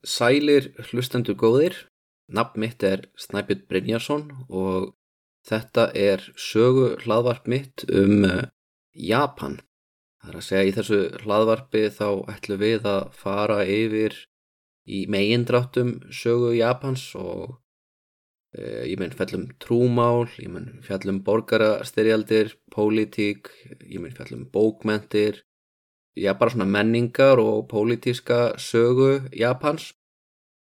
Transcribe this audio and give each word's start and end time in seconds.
Sælir 0.00 0.70
hlustendur 0.88 1.36
góðir, 1.36 1.74
nafn 2.32 2.62
mitt 2.62 2.84
er 2.86 3.02
Snæbjörn 3.20 3.66
Brynjarsson 3.68 4.30
og 4.48 4.94
þetta 5.44 5.90
er 5.92 6.24
sögu 6.40 6.94
hlaðvarp 7.02 7.48
mitt 7.50 7.84
um 7.88 8.24
uh, 8.24 8.46
Japan. 8.96 9.58
Það 10.20 10.30
er 10.32 10.38
að 10.40 10.46
segja 10.46 10.68
í 10.68 10.74
þessu 10.76 11.00
hlaðvarpi 11.24 11.82
þá 11.96 12.08
ætlum 12.32 12.62
við 12.62 12.88
að 12.88 13.02
fara 13.16 13.58
yfir 13.64 14.16
í 14.88 15.04
megindráttum 15.12 15.92
sögu 16.08 16.54
Japans 16.56 17.04
og 17.20 17.44
uh, 18.56 18.82
ég 18.88 18.96
mun 19.00 19.12
fjallum 19.16 19.50
trúmál, 19.60 20.24
ég 20.40 20.48
mun 20.48 20.72
fjallum 20.86 21.20
borgarastyrjaldir, 21.28 22.56
pólitík, 22.72 23.52
ég 23.84 24.00
mun 24.00 24.16
fjallum 24.16 24.48
bókmentir, 24.48 25.44
já 26.16 26.34
bara 26.38 26.50
svona 26.50 26.66
menningar 26.66 27.38
og 27.38 27.68
pólitíska 27.68 28.56
sögu 28.58 29.28
Japans. 29.32 29.94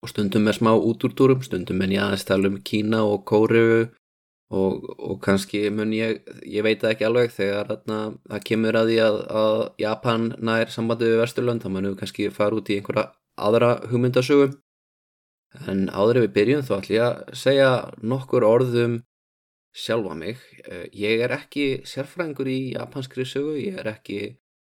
Og 0.02 0.10
stundum 0.12 0.44
með 0.44 0.58
smá 0.58 0.72
útúrdúrum, 0.76 1.42
stundum 1.42 1.78
menn 1.80 1.94
ég 1.94 2.02
aðeins 2.02 2.26
tala 2.28 2.50
um 2.50 2.58
Kína 2.62 3.00
og 3.02 3.24
Kóriðu 3.26 3.88
og, 4.50 4.84
og 4.98 5.16
kannski 5.24 5.70
mun 5.70 5.94
ég, 5.96 6.20
ég 6.46 6.62
veit 6.62 6.82
það 6.82 6.92
ekki 6.92 7.06
alveg 7.08 7.32
þegar 7.34 7.72
það 7.86 8.44
kemur 8.46 8.78
að 8.78 8.92
því 8.92 8.98
að, 9.06 9.16
að 9.40 9.56
Japan 9.82 10.28
nær 10.38 10.70
sambandi 10.70 11.10
við 11.10 11.22
Vesturlönd 11.22 11.64
þá 11.64 11.68
munum 11.72 11.94
við 11.94 11.98
kannski 12.02 12.28
fara 12.30 12.60
út 12.60 12.70
í 12.70 12.78
einhverja 12.78 13.08
aðra 13.36 13.72
hugmyndasögu. 13.90 14.52
En 15.66 15.86
áður 15.88 16.20
ef 16.20 16.26
við 16.26 16.34
byrjum 16.36 16.64
þá 16.66 16.72
ætlum 16.76 16.96
ég 16.96 17.04
að 17.08 17.36
segja 17.42 17.70
nokkur 18.02 18.46
orðum 18.46 19.00
sjálfa 19.76 20.16
mig. 20.16 20.40
Ég 20.92 21.22
er 21.24 21.34
ekki 21.36 21.66
sérfræðingur 21.88 22.48
í 22.52 22.58
japanskri 22.76 23.26
sögu, 23.28 23.56
ég 23.60 23.80
er 23.80 23.90
ekki 23.96 24.20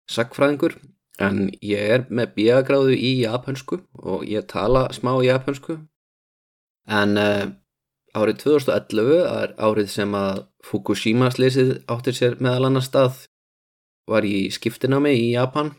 sagfræðingur 0.10 0.76
en 1.20 1.50
ég 1.66 1.94
er 1.96 2.06
með 2.10 2.34
bíagráðu 2.38 2.96
í 2.96 3.12
japansku 3.24 3.82
og 4.00 4.26
ég 4.28 4.48
tala 4.50 4.88
smá 4.96 5.12
japansku 5.26 5.78
en 7.00 7.18
uh, 7.20 7.50
árið 8.18 8.40
2011 8.46 9.12
er 9.26 9.54
árið 9.58 9.92
sem 9.98 10.16
að 10.18 10.46
Fukushima 10.66 11.30
slesið 11.32 11.78
áttir 11.88 12.18
sér 12.18 12.40
meðal 12.44 12.68
annar 12.68 12.84
stað 12.84 13.22
var 14.10 14.26
ég 14.28 14.52
skiptinámi 14.52 15.14
í 15.16 15.30
Japan 15.36 15.72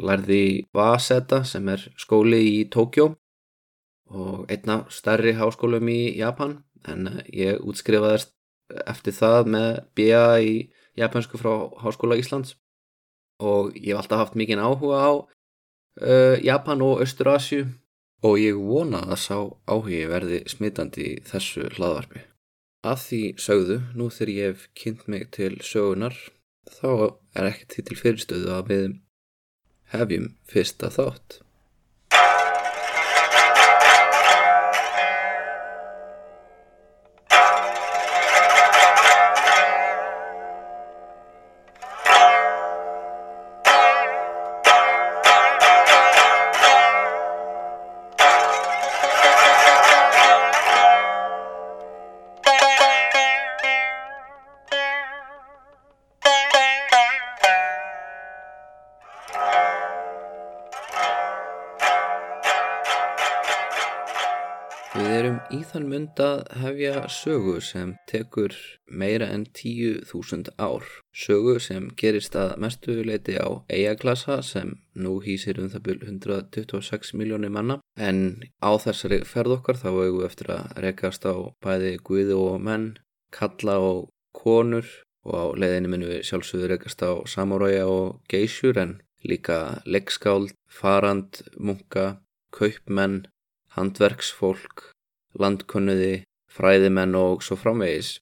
lærði 0.00 0.66
Vaseta 0.74 1.42
sem 1.44 1.68
er 1.70 1.84
skóli 2.00 2.40
í 2.48 2.56
Tókjó 2.72 3.10
og 4.10 4.50
einna 4.50 4.80
starri 4.90 5.36
háskólum 5.38 5.92
í 5.92 6.00
Japan 6.18 6.60
en 6.88 7.10
uh, 7.10 7.22
ég 7.28 7.60
útskrifaðist 7.60 8.32
eftir 8.86 9.14
það 9.14 9.52
með 9.54 9.70
BA 9.98 10.26
í 10.46 10.54
japansku 10.98 11.38
frá 11.40 11.52
Háskóla 11.82 12.18
Íslands 12.20 12.54
og 13.40 13.74
ég 13.76 13.92
hef 13.92 14.02
alltaf 14.02 14.24
haft 14.24 14.38
mikinn 14.38 14.62
áhuga 14.62 15.00
á 15.00 15.12
uh, 15.16 16.36
Japan 16.44 16.82
og 16.84 17.02
Östurasju 17.04 17.66
og 18.22 18.36
ég 18.40 18.58
vona 18.60 19.02
að 19.08 19.20
sá 19.24 19.36
áhugi 19.66 20.02
verði 20.10 20.42
smitandi 20.50 21.06
í 21.14 21.20
þessu 21.24 21.68
hlaðvarpi. 21.76 22.24
Að 22.84 22.98
því 23.04 23.22
sögðu, 23.40 23.78
nú 23.96 24.08
þegar 24.12 24.32
ég 24.32 24.50
hef 24.50 24.66
kynnt 24.76 25.06
mig 25.08 25.26
til 25.36 25.52
sögunar, 25.64 26.16
þá 26.68 27.16
er 27.36 27.48
ekkert 27.50 27.76
því 27.76 27.84
til 27.88 27.98
fyrirstöðu 28.00 28.52
að 28.56 28.70
við 28.72 28.86
hefjum 29.92 30.28
fyrsta 30.48 30.92
þátt. 30.92 31.40
Mund 66.10 66.20
að 66.20 66.40
hefja 66.58 67.08
sögu 67.08 67.60
sem 67.60 67.94
tekur 68.08 68.54
meira 68.86 69.28
en 69.30 69.46
10.000 69.46 70.50
ár. 70.58 70.82
Sögu 71.14 71.60
sem 71.60 71.90
gerist 71.96 72.34
að 72.34 72.58
mestu 72.58 73.04
leiti 73.04 73.36
á 73.38 73.62
eigaklassa 73.70 74.42
sem 74.42 74.80
nú 74.94 75.20
hýsir 75.22 75.60
um 75.60 75.70
það 75.70 75.82
byrj 75.86 76.08
126 76.08 77.14
miljónir 77.14 77.50
manna. 77.50 77.80
En 77.96 78.42
á 78.62 78.70
þessari 78.78 79.22
ferð 79.24 79.60
okkar 79.60 79.78
þá 79.78 79.90
eigum 79.90 80.18
við 80.20 80.26
eftir 80.26 80.50
að 80.50 80.82
rekast 80.82 81.26
á 81.26 81.34
bæði 81.62 81.98
guði 82.02 82.34
og 82.34 82.60
menn, 82.60 82.98
kalla 83.30 83.78
og 83.78 84.10
konur 84.32 84.86
og 85.24 85.34
á 85.34 85.44
leiðinu 85.54 85.88
minnum 85.90 86.10
við 86.10 86.24
sjálfsögðu 86.26 86.72
rekast 86.72 87.02
á 87.06 87.22
samuræja 87.26 87.86
og 87.86 88.22
geysjur 88.26 88.78
en 88.78 89.00
líka 89.22 89.82
leggskáld, 89.84 90.54
farand, 90.66 91.44
munka, 91.58 92.22
kaupmenn, 92.50 93.28
handverksfólk, 93.76 94.90
landkunniði, 95.38 96.24
fræðimenn 96.50 97.14
og 97.18 97.44
svo 97.46 97.58
framvegis. 97.60 98.18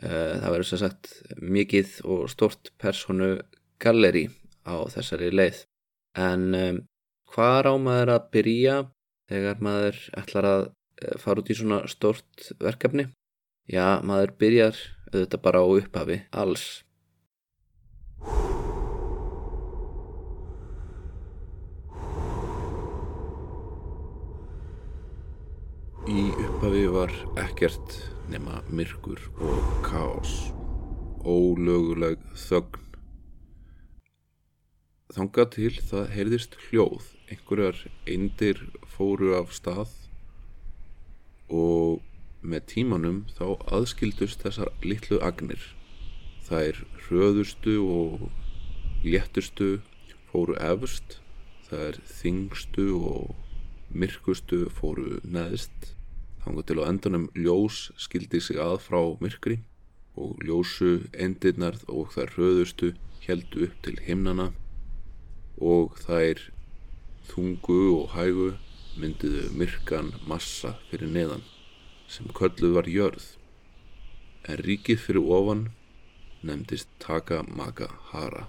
Það 0.00 0.46
verður 0.48 0.68
sem 0.70 0.80
sagt 0.80 1.10
mikið 1.38 1.96
og 2.08 2.28
stort 2.32 2.70
personu 2.80 3.34
galleri 3.82 4.28
á 4.64 4.74
þessari 4.90 5.30
leið. 5.34 5.64
En 6.18 6.46
um, 6.56 6.80
hvað 7.30 7.70
á 7.70 7.74
maður 7.78 8.14
að 8.16 8.28
byrja 8.34 8.76
þegar 9.30 9.62
maður 9.62 10.00
ætlar 10.18 10.48
að 10.50 10.62
fara 11.22 11.42
út 11.42 11.50
í 11.52 11.56
svona 11.56 11.80
stort 11.90 12.50
verkefni? 12.60 13.06
Já, 13.70 14.00
maður 14.02 14.34
byrjar 14.40 14.78
auðvitað 15.12 15.42
bara 15.44 15.62
á 15.62 15.66
upphafi, 15.66 16.18
alls. 16.32 16.64
Í 26.10 26.22
upphafi 26.42 26.86
var 26.90 27.12
ekkert 27.38 27.92
nema 28.32 28.56
myrkur 28.66 29.20
og 29.46 29.66
kaos, 29.84 30.30
ólöguleg 31.22 32.18
þögn. 32.48 32.88
Þangað 35.14 35.52
til 35.54 35.70
það 35.90 36.08
heyrðist 36.16 36.56
hljóð, 36.64 37.04
einhverjar 37.30 37.78
eindir 38.10 38.64
fóru 38.90 39.36
af 39.38 39.52
stað 39.54 39.92
og 41.60 42.02
með 42.42 42.66
tímanum 42.72 43.22
þá 43.36 43.46
aðskildust 43.78 44.42
þessar 44.42 44.72
litlu 44.82 45.20
agnir. 45.22 45.62
Er 46.50 46.82
hröðustu 47.04 47.76
og 47.86 48.26
léttustu 49.06 49.76
fóru 50.32 50.58
efst, 50.58 51.20
er 51.70 52.02
þingstu 52.18 52.90
og 52.98 53.30
myrkustu 53.94 54.64
fóru 54.74 55.20
neðst 55.22 55.94
þangar 56.44 56.66
til 56.68 56.78
á 56.80 56.84
endanum 56.88 57.26
ljós 57.36 57.90
skildi 58.00 58.40
sig 58.40 58.60
að 58.60 58.78
frá 58.86 59.00
myrkri 59.20 59.58
og 60.20 60.40
ljósu 60.44 61.06
endirnar 61.26 61.78
og 61.88 62.12
þær 62.14 62.34
hröðustu 62.36 62.92
heldu 63.26 63.66
upp 63.66 63.76
til 63.84 63.96
himnana 64.06 64.50
og 65.60 65.96
þær 66.04 66.46
þungu 67.30 67.80
og 67.96 68.14
hægu 68.16 68.48
myndiðu 69.00 69.50
myrkan 69.56 70.14
massa 70.28 70.74
fyrir 70.90 71.12
neðan 71.14 71.44
sem 72.10 72.26
kölluð 72.34 72.74
var 72.78 72.88
jörð. 72.90 73.26
En 74.48 74.58
ríkið 74.66 75.04
fyrir 75.04 75.28
ofan 75.36 75.68
nefndist 76.42 76.88
Takamagahara 76.98 78.48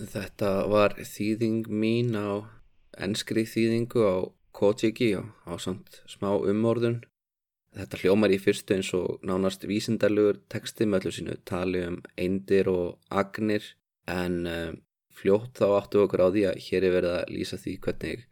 Þetta 0.00 0.50
var 0.70 0.94
þýðing 0.96 1.68
mín 1.68 2.14
á 2.16 2.48
enskri 2.96 3.44
þýðingu 3.44 4.04
á 4.04 4.16
Kojiki 4.56 5.12
á, 5.14 5.22
samt 5.60 6.00
smá 6.08 6.32
umorðun. 6.34 7.02
Þetta 7.76 8.00
hljómar 8.00 8.32
í 8.34 8.38
fyrstu 8.42 8.74
eins 8.74 8.90
og 8.96 9.20
nánast 9.22 9.66
vísindarlegur 9.68 10.40
texti 10.50 10.88
með 10.88 11.04
öllu 11.04 11.12
sínu 11.16 11.36
tali 11.46 11.84
um 11.86 12.00
eindir 12.18 12.70
og 12.72 12.98
agnir 13.10 13.62
en 14.10 14.40
um, 14.50 14.80
fljótt 15.14 15.60
þá 15.60 15.66
áttu 15.76 16.02
okkur 16.02 16.24
á 16.26 16.28
því 16.32 16.44
að 16.50 16.60
hér 16.66 16.86
er 16.88 16.96
verið 16.96 17.14
að 17.18 17.32
lýsa 17.36 17.60
því 17.60 17.76
hvernig 17.84 18.24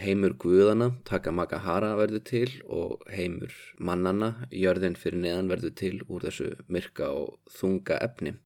heimur 0.00 0.36
guðana 0.38 0.92
Takamagahara 1.04 1.90
verður 1.98 2.24
til 2.30 2.50
og 2.70 3.02
heimur 3.10 3.52
mannana 3.78 4.46
jörðin 4.54 4.96
fyrir 4.96 5.20
neðan 5.26 5.50
verður 5.50 5.74
til 5.82 5.96
úr 6.06 6.24
þessu 6.28 6.54
myrka 6.70 7.10
og 7.10 7.36
þunga 7.58 7.98
efni. 8.06 8.36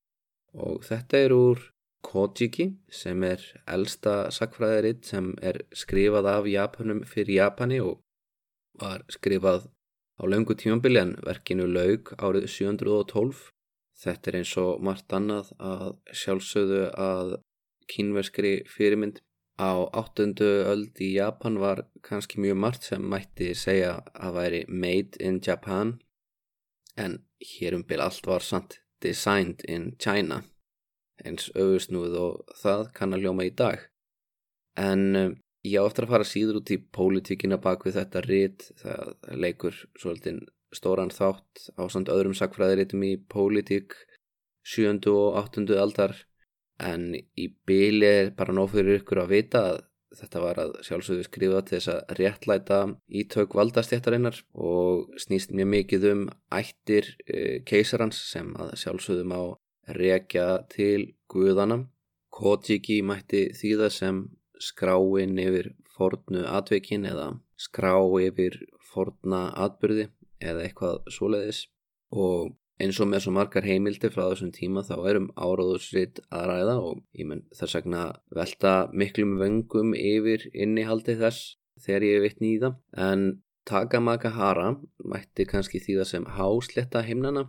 Og 0.54 0.82
þetta 0.86 1.20
er 1.20 1.36
úr 1.36 1.62
Kojiki 2.04 2.68
sem 2.92 3.22
er 3.26 3.42
elsta 3.70 4.28
sakfræðiritt 4.34 5.08
sem 5.08 5.32
er 5.42 5.62
skrifað 5.74 6.28
af 6.30 6.48
Japanum 6.50 7.02
fyrir 7.08 7.38
Japani 7.38 7.80
og 7.80 8.02
var 8.80 9.04
skrifað 9.08 9.68
á 10.20 10.22
laungu 10.28 10.54
tímambili 10.58 11.00
en 11.00 11.16
verkinu 11.26 11.66
laug 11.70 12.12
árið 12.18 12.48
712. 12.52 13.50
Þetta 14.04 14.30
er 14.30 14.38
eins 14.40 14.54
og 14.60 14.82
margt 14.84 15.14
annað 15.16 15.52
að 15.58 15.90
sjálfsögðu 16.20 16.82
að 16.98 17.36
kínverskri 17.90 18.54
fyrirmynd. 18.70 19.20
Á 19.54 19.86
áttundu 19.94 20.48
öld 20.66 20.98
í 20.98 21.12
Japan 21.14 21.60
var 21.62 21.84
kannski 22.02 22.40
mjög 22.42 22.58
margt 22.58 22.88
sem 22.88 23.04
mætti 23.10 23.52
segja 23.54 24.00
að 24.14 24.40
væri 24.40 24.64
made 24.66 25.20
in 25.22 25.38
Japan 25.38 26.00
en 26.98 27.20
hér 27.38 27.76
um 27.78 27.84
byl 27.86 28.02
allt 28.02 28.26
var 28.26 28.42
samt 28.42 28.80
designed 29.00 29.62
in 29.68 29.94
China 29.98 30.42
eins 31.22 31.50
auðusnúð 31.54 32.18
og 32.18 32.56
það 32.60 32.88
kann 32.96 33.16
að 33.16 33.26
ljóma 33.26 33.46
í 33.46 33.54
dag. 33.54 33.86
En 34.80 35.04
um, 35.20 35.36
ég 35.64 35.80
áttur 35.80 36.08
að 36.08 36.14
fara 36.16 36.28
síður 36.28 36.60
út 36.60 36.74
í 36.74 36.80
pólitíkina 36.98 37.60
bak 37.62 37.86
við 37.86 38.00
þetta 38.00 38.24
rít, 38.26 38.68
það 38.82 39.14
leikur 39.44 39.78
svolítið 40.00 40.42
stóran 40.74 41.12
þátt 41.14 41.70
á 41.78 41.82
samt 41.92 42.10
öðrum 42.10 42.34
sakfræðiritum 42.36 43.04
í 43.06 43.14
pólitík 43.30 43.94
sjöndu 44.66 45.14
og 45.14 45.38
áttundu 45.38 45.76
aldar 45.78 46.16
en 46.82 47.12
í 47.14 47.48
byli 47.68 48.06
er 48.08 48.30
bara 48.36 48.54
nóg 48.56 48.72
fyrir 48.72 49.00
ykkur 49.00 49.22
að 49.22 49.34
vita 49.36 49.64
að 49.70 49.82
þetta 50.14 50.42
var 50.42 50.60
að 50.62 50.72
sjálfsögðu 50.86 51.26
skrifa 51.26 51.60
til 51.66 51.76
þess 51.78 51.90
að 51.92 52.14
réttlæta 52.20 52.78
ítök 53.20 53.56
valdastjættarinnar 53.58 54.38
og 54.54 55.14
snýst 55.20 55.54
mjög 55.54 55.70
mikið 55.72 56.06
um 56.12 56.24
ættir 56.54 57.10
e, 57.26 57.60
keisarans 57.66 58.20
sem 58.30 58.52
að 58.58 58.74
sjálfsögðu 58.82 59.26
má 59.30 59.38
rekja 59.88 60.64
til 60.72 61.14
guðana. 61.30 61.84
Kotiki 62.34 63.00
mætti 63.06 63.46
þýða 63.54 63.90
sem 63.94 64.24
skráin 64.58 65.38
yfir 65.38 65.72
fornu 65.94 66.42
atveikin 66.50 67.06
eða 67.06 67.28
skrá 67.60 67.94
yfir 68.24 68.58
forna 68.92 69.46
atbyrði 69.66 70.08
eða 70.42 70.66
eitthvað 70.66 71.10
svoleiðis. 71.14 71.64
Og 72.14 72.54
eins 72.82 72.98
og 73.00 73.10
með 73.10 73.24
svo 73.24 73.34
margar 73.36 73.66
heimildi 73.66 74.10
frá 74.10 74.24
þessum 74.26 74.50
tíma 74.54 74.82
þá 74.86 74.96
erum 75.10 75.30
áráðursrit 75.38 76.20
að 76.34 76.46
ræða 76.50 76.76
og 76.82 77.02
ég 77.14 77.28
menn 77.30 77.44
þess 77.54 77.78
vegna 77.78 78.04
velta 78.34 78.74
miklum 78.92 79.36
vöngum 79.38 79.94
yfir 79.98 80.48
innihaldi 80.52 81.16
þess 81.20 81.54
þegar 81.84 82.08
ég 82.08 82.24
vittni 82.26 82.54
í 82.54 82.60
það. 82.62 82.78
En 82.98 83.26
Takamagahara 83.64 84.74
mætti 85.08 85.46
kannski 85.48 85.80
það 85.80 86.08
sem 86.10 86.26
hásletta 86.36 87.00
himnana 87.06 87.46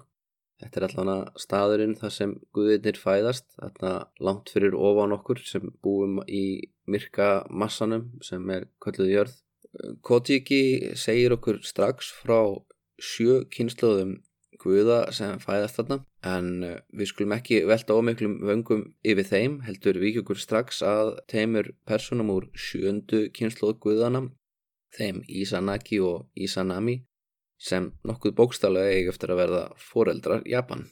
þetta 0.61 0.79
er 0.79 0.87
allavega 0.87 1.41
staðurinn 1.45 1.95
þar 1.99 2.13
sem 2.17 2.35
guðirnir 2.55 2.99
fæðast 2.99 3.47
þarna 3.57 3.93
langt 4.27 4.51
fyrir 4.53 4.77
ofan 4.77 5.15
okkur 5.17 5.41
sem 5.43 5.73
búum 5.83 6.21
í 6.27 6.45
myrka 6.87 7.29
massanum 7.49 8.11
sem 8.23 8.49
er 8.55 8.69
kölluð 8.83 9.11
jörð. 9.11 9.35
Kotiki 10.05 10.95
segir 10.95 11.35
okkur 11.35 11.59
strax 11.67 12.13
frá 12.21 12.39
sjö 13.01 13.43
kynnslóðum 13.51 14.15
guða 14.61 14.99
sem 15.15 15.39
fæðast 15.43 15.79
þarna 15.79 15.97
en 16.25 16.47
eh, 16.63 16.77
við 16.95 17.11
skulum 17.11 17.35
ekki 17.35 17.61
velta 17.69 17.97
ómiklum 17.97 18.37
vöngum 18.47 18.85
yfir 19.05 19.27
þeim 19.29 19.59
heldur 19.65 19.99
við 20.01 20.21
okkur 20.23 20.39
strax 20.41 20.81
að 20.85 21.15
teimur 21.31 21.73
personum 21.89 22.31
úr 22.33 22.47
sjöndu 22.67 23.25
kynnslóð 23.35 23.77
guðana 23.83 24.25
þeim 24.95 25.21
Isanaki 25.27 25.99
og 26.03 26.29
Isanami 26.35 27.01
sem 27.61 27.91
nokkuð 28.03 28.35
bókstallega 28.37 28.93
eigi 28.93 29.11
eftir 29.13 29.33
að 29.33 29.41
verða 29.43 29.63
foreldrar 29.79 30.45
Japan. 30.49 30.87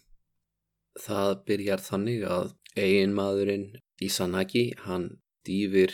Það 0.99 1.31
byrjar 1.47 1.83
þannig 1.83 2.25
að 2.29 2.53
eiginmaðurinn 2.77 3.67
Isanaki 4.03 4.65
hann 4.85 5.09
dýfir 5.45 5.93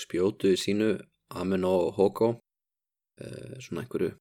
spjótu 0.00 0.54
sínu 0.56 0.94
Amen 1.32 1.64
og 1.64 1.94
Hoko 1.96 2.34
eh, 3.20 3.56
svona 3.60 3.84
einhverju 3.84 4.12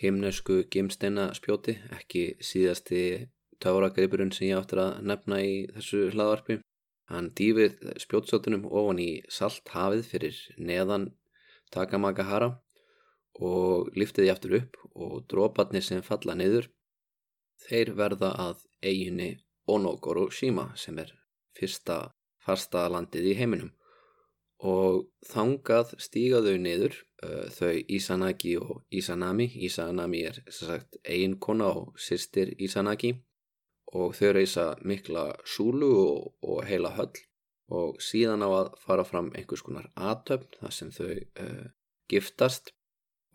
himnesku 0.00 0.64
gimsteina 0.72 1.30
spjóti, 1.36 1.76
ekki 1.94 2.36
síðasti 2.44 3.28
táragripurinn 3.62 4.32
sem 4.34 4.50
ég 4.50 4.60
áttur 4.60 4.82
að 4.82 5.04
nefna 5.08 5.40
í 5.44 5.54
þessu 5.76 6.10
hlaðvarpi. 6.12 6.58
Hann 7.06 7.30
dýfir 7.38 7.76
spjótsjóttunum 8.02 8.66
ofan 8.66 9.00
í 9.00 9.10
salt 9.30 9.68
hafið 9.72 10.08
fyrir 10.10 10.40
neðan 10.58 11.12
Takamagahara 11.72 12.56
og 13.42 13.90
liftið 13.96 14.24
því 14.24 14.32
aftur 14.32 14.56
upp 14.60 14.76
og 14.94 15.16
dróparnir 15.30 15.84
sem 15.84 16.02
falla 16.04 16.36
niður 16.38 16.70
þeir 17.66 17.92
verða 17.98 18.32
að 18.48 18.62
eiginni 18.84 19.34
Onogoro-shima 19.66 20.70
sem 20.78 20.98
er 21.02 21.10
fyrsta 21.58 22.12
fasta 22.46 22.86
landið 22.92 23.32
í 23.32 23.34
heiminum. 23.40 23.72
Og 24.62 25.08
þangað 25.26 25.96
stíga 26.00 26.40
þau 26.44 26.54
niður 26.62 26.94
uh, 27.26 27.48
þau 27.52 27.74
Isanagi 27.92 28.54
og 28.62 28.84
Isanami 28.94 29.48
Isanami 29.66 30.22
er 30.30 30.38
sagt 30.54 30.96
ein 31.04 31.36
kona 31.42 31.72
og 31.80 31.98
sýstir 32.00 32.54
Isanagi 32.62 33.16
og 33.92 34.14
þau 34.16 34.30
reysa 34.38 34.68
mikla 34.82 35.28
súlu 35.44 35.90
og, 36.04 36.30
og 36.42 36.62
heila 36.68 36.94
höll. 36.96 37.12
Og 37.66 37.98
síðan 37.98 38.46
á 38.46 38.48
að 38.48 38.72
fara 38.78 39.04
fram 39.04 39.32
einhvers 39.34 39.64
konar 39.66 39.90
aðtöfn 39.98 40.60
þar 40.60 40.74
sem 40.78 40.94
þau 40.94 41.12
uh, 41.12 41.66
giftast 42.08 42.70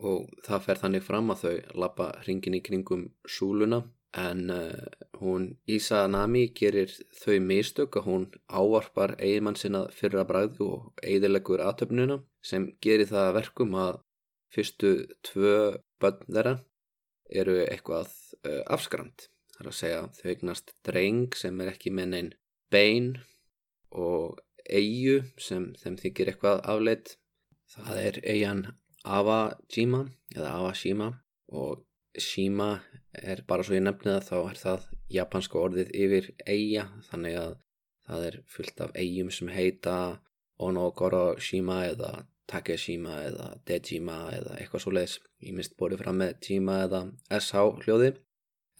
og 0.02 0.30
það 0.46 0.64
fer 0.66 0.80
þannig 0.82 1.04
fram 1.06 1.32
að 1.32 1.42
þau 1.44 1.80
lappa 1.84 2.08
hringin 2.24 2.58
í 2.58 2.62
kringum 2.66 3.04
súluna 3.28 3.82
en 4.18 4.50
uh, 4.52 4.86
hún 5.22 5.46
Ísa 5.66 6.04
Nami 6.10 6.48
gerir 6.58 6.92
þau 7.22 7.38
mistök 7.40 7.96
að 7.96 8.08
hún 8.08 8.26
ávarpar 8.48 9.14
eiginmann 9.18 9.56
sinna 9.56 9.86
fyrra 9.94 10.26
bræðu 10.28 10.68
og 10.68 11.04
eidilegur 11.06 11.62
aðtöfnuna 11.64 12.20
sem 12.44 12.68
gerir 12.84 13.08
það 13.08 13.32
verkum 13.38 13.76
að 13.78 14.02
fyrstu 14.52 14.92
tvö 15.24 15.56
bönn 16.02 16.26
þeirra 16.28 16.58
eru 17.32 17.56
eitthvað 17.64 18.12
uh, 18.44 18.62
afskrand. 18.68 19.28
Það 19.54 19.64
er 19.64 19.70
að 19.70 19.78
segja 19.78 20.02
þau 20.18 20.30
eignast 20.34 20.74
dreng 20.84 21.36
sem 21.38 21.60
er 21.64 21.72
ekki 21.72 21.94
með 21.94 22.12
neinn 22.12 22.32
bein 22.72 23.10
og 23.92 24.40
eigu 24.68 25.22
sem 25.40 25.72
þeim 25.80 25.98
þykir 26.00 26.32
eitthvað 26.32 26.62
afleitt 26.68 27.16
það 27.72 27.98
er 28.02 28.18
eigin 28.28 28.62
Avajima 29.04 30.04
eða 30.34 30.54
Avashima 30.58 31.08
og 31.52 31.84
Shima 32.18 32.82
er 33.12 33.42
bara 33.48 33.64
svo 33.64 33.76
ég 33.76 33.84
nefni 33.84 34.12
það 34.12 34.26
þá 34.28 34.36
er 34.40 34.58
það 34.60 34.88
japanska 35.12 35.60
orðið 35.60 35.94
yfir 36.04 36.28
eiga 36.46 36.84
þannig 37.08 37.38
að 37.40 37.54
það 38.08 38.26
er 38.28 38.36
fullt 38.54 38.82
af 38.84 38.92
eigjum 38.98 39.30
sem 39.32 39.50
heita 39.52 39.96
Onogoro 40.62 41.24
Shima 41.40 41.82
eða 41.88 42.12
Takeshima 42.52 43.16
eða 43.28 43.48
Dejima 43.68 44.18
eða 44.34 44.58
eitthvað 44.58 44.84
svo 44.84 44.92
leiðis 44.92 45.16
ég 45.40 45.56
mist 45.56 45.76
bórið 45.78 46.02
fram 46.02 46.20
með 46.20 46.34
Jima 46.46 46.82
eða 46.86 47.02
SH 47.38 47.84
hljóði. 47.84 48.12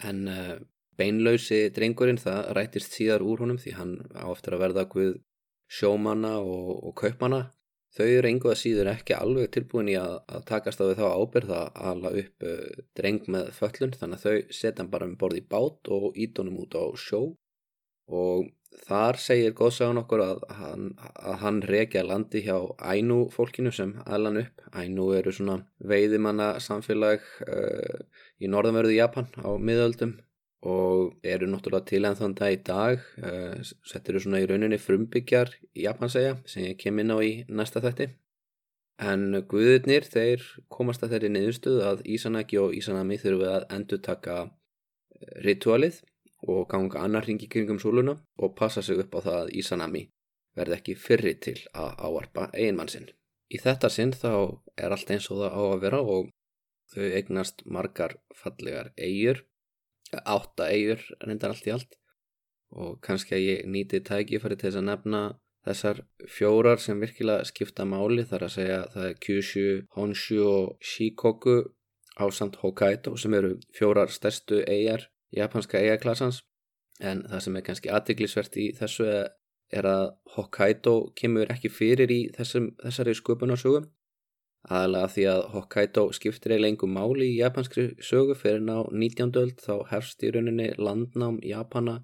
En 0.02 0.26
uh, 0.28 0.58
beinlausi 0.98 1.64
drengurinn 1.74 2.20
það 2.20 2.50
rætist 2.58 2.96
síðar 2.96 3.24
úr 3.24 3.44
honum 3.44 3.60
því 3.62 3.74
hann 3.78 3.94
áftur 4.12 4.58
að 4.58 4.64
verða 4.66 4.86
guð 4.92 5.14
sjómanna 5.72 6.34
og, 6.42 6.72
og 6.88 6.94
kaupmanna 7.00 7.46
Þau 7.92 8.06
eru 8.08 8.28
einhvað 8.30 8.56
síður 8.56 8.88
ekki 8.94 9.14
alveg 9.18 9.50
tilbúin 9.52 9.90
í 9.92 9.98
að, 10.00 10.14
að 10.32 10.44
takast 10.48 10.80
á 10.80 10.84
því 10.86 10.94
þá 10.96 11.06
ábyrð 11.12 11.50
að 11.58 11.66
ala 11.90 12.12
upp 12.22 12.46
uh, 12.48 12.80
dreng 12.96 13.28
með 13.34 13.50
föllun 13.58 13.92
þannig 13.98 14.18
að 14.18 14.24
þau 14.24 14.56
setja 14.60 14.80
hann 14.80 14.90
bara 14.94 15.08
um 15.10 15.18
borð 15.20 15.42
í 15.42 15.44
bát 15.54 15.92
og 15.92 16.16
ídónum 16.16 16.62
út 16.64 16.76
á 16.78 16.84
sjó 16.96 17.22
og 18.12 18.48
þar 18.86 19.20
segir 19.20 19.52
góðsagan 19.56 20.00
okkur 20.00 20.24
að 20.24 20.40
hann, 20.56 20.88
hann 21.42 21.60
reykja 21.68 22.04
landi 22.06 22.40
hjá 22.46 22.56
ænu 22.80 23.26
fólkinu 23.32 23.72
sem 23.74 23.92
aðlan 24.06 24.40
upp. 24.46 24.64
Ænu 24.72 25.10
eru 25.18 25.32
svona 25.36 25.58
veiðimanna 25.84 26.54
samfélag 26.64 27.24
uh, 27.44 28.00
í 28.40 28.48
norðanverðu 28.48 28.96
Japan 28.96 29.28
á 29.36 29.52
miðöldum 29.60 30.16
og 30.62 31.16
eru 31.26 31.48
náttúrulega 31.50 31.88
til 31.90 32.04
enn 32.06 32.18
þann 32.18 32.34
dag 32.38 32.54
í 32.54 32.58
dag 32.66 33.00
uh, 33.22 33.58
settir 33.88 34.14
þú 34.16 34.26
svona 34.26 34.42
í 34.42 34.46
rauninni 34.46 34.78
frumbyggjar 34.78 35.50
í 35.74 35.86
Japansæja 35.88 36.36
sem 36.46 36.68
ég 36.68 36.78
kem 36.78 37.00
inn 37.02 37.10
á 37.10 37.18
í 37.18 37.32
næsta 37.50 37.82
þætti 37.82 38.12
en 39.02 39.42
guðurnir 39.48 40.06
þeir 40.06 40.44
komast 40.70 41.02
að 41.02 41.16
þeirri 41.16 41.30
niðurstuð 41.34 41.82
að 41.88 42.02
Ísanaki 42.14 42.58
og 42.62 42.74
Ísanami 42.76 43.18
þurfum 43.18 43.42
við 43.42 43.52
að 43.52 43.68
endur 43.76 44.02
taka 44.06 44.36
eh, 44.44 45.38
ritualið 45.46 46.02
og 46.52 46.66
ganga 46.70 47.02
annar 47.06 47.26
ringi 47.26 47.48
kringum 47.50 47.80
súluna 47.82 48.16
og 48.38 48.54
passa 48.58 48.82
sig 48.82 48.98
upp 49.02 49.14
á 49.18 49.20
það 49.20 49.38
að 49.40 49.52
Ísanami 49.62 50.04
verði 50.58 50.78
ekki 50.78 50.98
fyrri 50.98 51.34
til 51.40 51.58
að 51.72 51.94
áarpa 52.06 52.48
einmann 52.52 52.90
sinn. 52.92 53.08
Í 53.52 53.58
þetta 53.62 53.88
sinn 53.92 54.12
þá 54.12 54.58
er 54.76 54.92
allt 54.92 55.10
eins 55.10 55.30
og 55.30 55.42
það 55.42 55.56
á 55.56 55.62
að 55.62 55.82
vera 55.84 56.00
og 56.02 56.28
þau 56.92 57.06
eignast 57.08 57.64
margar 57.64 58.18
fallegar 58.36 58.92
eigur 58.96 59.42
átta 60.12 60.68
eigur 60.70 61.02
reyndar 61.24 61.54
allt 61.54 61.68
í 61.68 61.74
allt. 61.74 61.98
Og 62.72 62.98
kannski 63.04 63.36
að 63.36 63.46
ég 63.46 63.64
nýti 63.68 64.00
tækifæri 64.04 64.56
til 64.56 64.70
þess 64.70 64.80
að 64.80 64.88
nefna 64.88 65.22
þessar 65.66 66.02
fjórar 66.30 66.80
sem 66.82 67.00
virkilega 67.00 67.46
skipta 67.48 67.84
máli. 67.88 68.24
Þar 68.28 68.46
að 68.48 68.54
segja 68.56 68.80
það 68.94 69.08
er 69.08 69.18
Kyushu, 69.26 69.66
Honshu 69.96 70.40
og 70.46 70.76
Shikoku 70.80 71.58
á 72.18 72.24
samt 72.32 72.58
Hokkaido 72.62 73.16
sem 73.16 73.34
eru 73.34 73.56
fjórar 73.76 74.10
stærstu 74.12 74.62
eigar 74.68 75.08
japanska 75.32 75.80
eigaklassans 75.80 76.42
en 77.00 77.22
það 77.28 77.44
sem 77.44 77.56
er 77.56 77.64
kannski 77.66 77.92
aðdeglisvert 77.92 78.58
í 78.60 78.66
þessu 78.76 79.06
er 79.72 79.88
að 79.88 80.04
Hokkaido 80.36 80.96
kemur 81.16 81.50
ekki 81.52 81.70
fyrir 81.72 82.12
í 82.12 82.20
þessum, 82.36 82.72
þessari 82.82 83.14
sköpunarsögum 83.16 83.88
aðalega 84.68 85.12
því 85.14 85.24
að 85.32 85.42
Hokkaido 85.54 86.04
skiptir 86.16 86.54
eiginlega 86.54 86.74
engum 86.74 86.94
máli 86.94 87.32
í 87.32 87.38
japanskri 87.40 87.88
sögu 88.02 88.36
fyrir 88.38 88.62
ná 88.62 88.76
19. 88.90 89.32
öld 89.42 89.58
þá 89.64 89.74
hefst 89.90 90.22
í 90.22 90.30
rauninni 90.34 90.70
landnám 90.78 91.40
Japana 91.42 91.98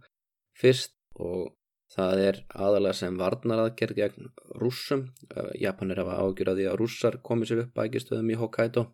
fyrst 0.58 0.96
og 1.14 1.54
Það 1.88 2.20
er 2.20 2.38
aðalega 2.52 2.96
sem 2.98 3.16
varnaraðgerð 3.16 3.96
gegn 3.96 4.30
rússum. 4.60 5.06
Japanir 5.56 6.02
hafa 6.02 6.18
ágjörði 6.20 6.66
að 6.68 6.80
rússar 6.82 7.16
komið 7.24 7.50
sér 7.50 7.62
upp 7.62 7.70
bækistöðum 7.78 8.32
í 8.34 8.36
Hokkaido 8.40 8.84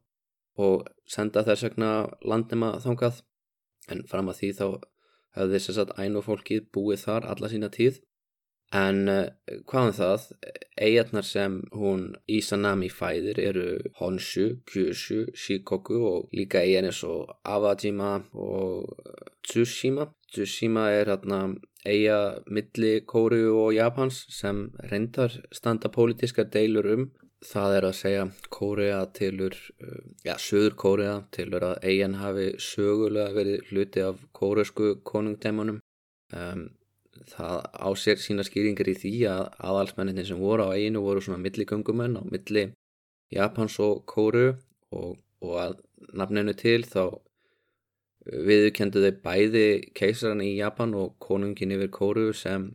og 0.63 0.85
senda 1.11 1.43
þess 1.47 1.67
vegna 1.67 1.91
landnema 2.23 2.77
þangað. 2.85 3.19
En 3.91 4.05
fram 4.11 4.31
að 4.31 4.39
því 4.41 4.51
þá 4.61 4.67
hefði 5.39 5.63
þess 5.67 5.83
að 5.83 5.95
ænu 6.05 6.23
fólkið 6.23 6.69
búið 6.77 7.03
þar 7.03 7.27
alla 7.35 7.51
sína 7.51 7.71
tíð. 7.75 7.99
En 8.73 9.05
hvaðan 9.07 9.93
um 9.93 9.97
það, 9.99 10.23
eigarnar 10.81 11.27
sem 11.29 11.61
hún 11.77 12.07
Isanami 12.27 12.89
fæðir 12.91 13.39
eru 13.39 13.67
Honshu, 14.01 14.47
Kyushu, 14.67 15.29
Shikoku 15.35 16.01
og 16.09 16.35
líka 16.35 16.65
eigarnir 16.65 16.97
svo 16.97 17.21
Awajima 17.45 18.17
og 18.33 18.91
Tsushima. 19.47 20.09
Tsushima 20.33 20.89
er 20.91 21.13
hérna 21.13 21.41
eiga 21.85 22.41
milli 22.49 23.01
Kóru 23.07 23.43
og 23.53 23.75
Japans 23.77 24.25
sem 24.33 24.71
reyndar 24.91 25.37
standa 25.53 25.89
pólitískar 25.89 26.49
deilur 26.51 26.89
um. 26.95 27.11
Það 27.45 27.75
er 27.77 27.85
að 27.85 27.99
segja 27.99 28.23
Kórea 28.49 29.01
tilur, 29.13 29.57
uh, 29.85 30.05
já, 30.25 30.33
söður 30.41 30.77
Kórea 30.81 31.17
tilur 31.37 31.67
að 31.69 31.83
eigin 31.91 32.17
hafi 32.17 32.47
sögulega 32.57 33.35
verið 33.37 33.69
hluti 33.69 34.01
af 34.01 34.23
kóresku 34.33 34.95
konungdæmanum. 35.05 35.83
Um, 36.33 36.71
það 37.31 37.61
á 37.73 37.89
sér 37.97 38.21
sína 38.21 38.45
skýringar 38.47 38.91
í 38.93 38.97
því 39.01 39.13
að 39.31 39.45
aðalsmenninni 39.69 40.25
sem 40.29 40.41
voru 40.41 40.69
á 40.69 40.75
eiginu 40.77 41.03
voru 41.05 41.23
svona 41.25 41.43
milligöngumenn 41.43 42.19
á 42.21 42.23
milli 42.25 42.65
Japans 43.35 43.79
og 43.83 44.05
Kóru 44.07 44.55
og, 44.93 45.17
og 45.41 45.55
að 45.61 45.77
nafninu 46.15 46.55
til 46.59 46.83
þá 46.87 47.19
viðkendu 48.25 49.03
þau 49.05 49.21
bæði 49.25 49.67
keisaran 49.97 50.45
í 50.45 50.55
Japan 50.57 50.95
og 50.97 51.17
konungin 51.21 51.75
yfir 51.77 51.93
Kóru 51.93 52.31
sem 52.37 52.71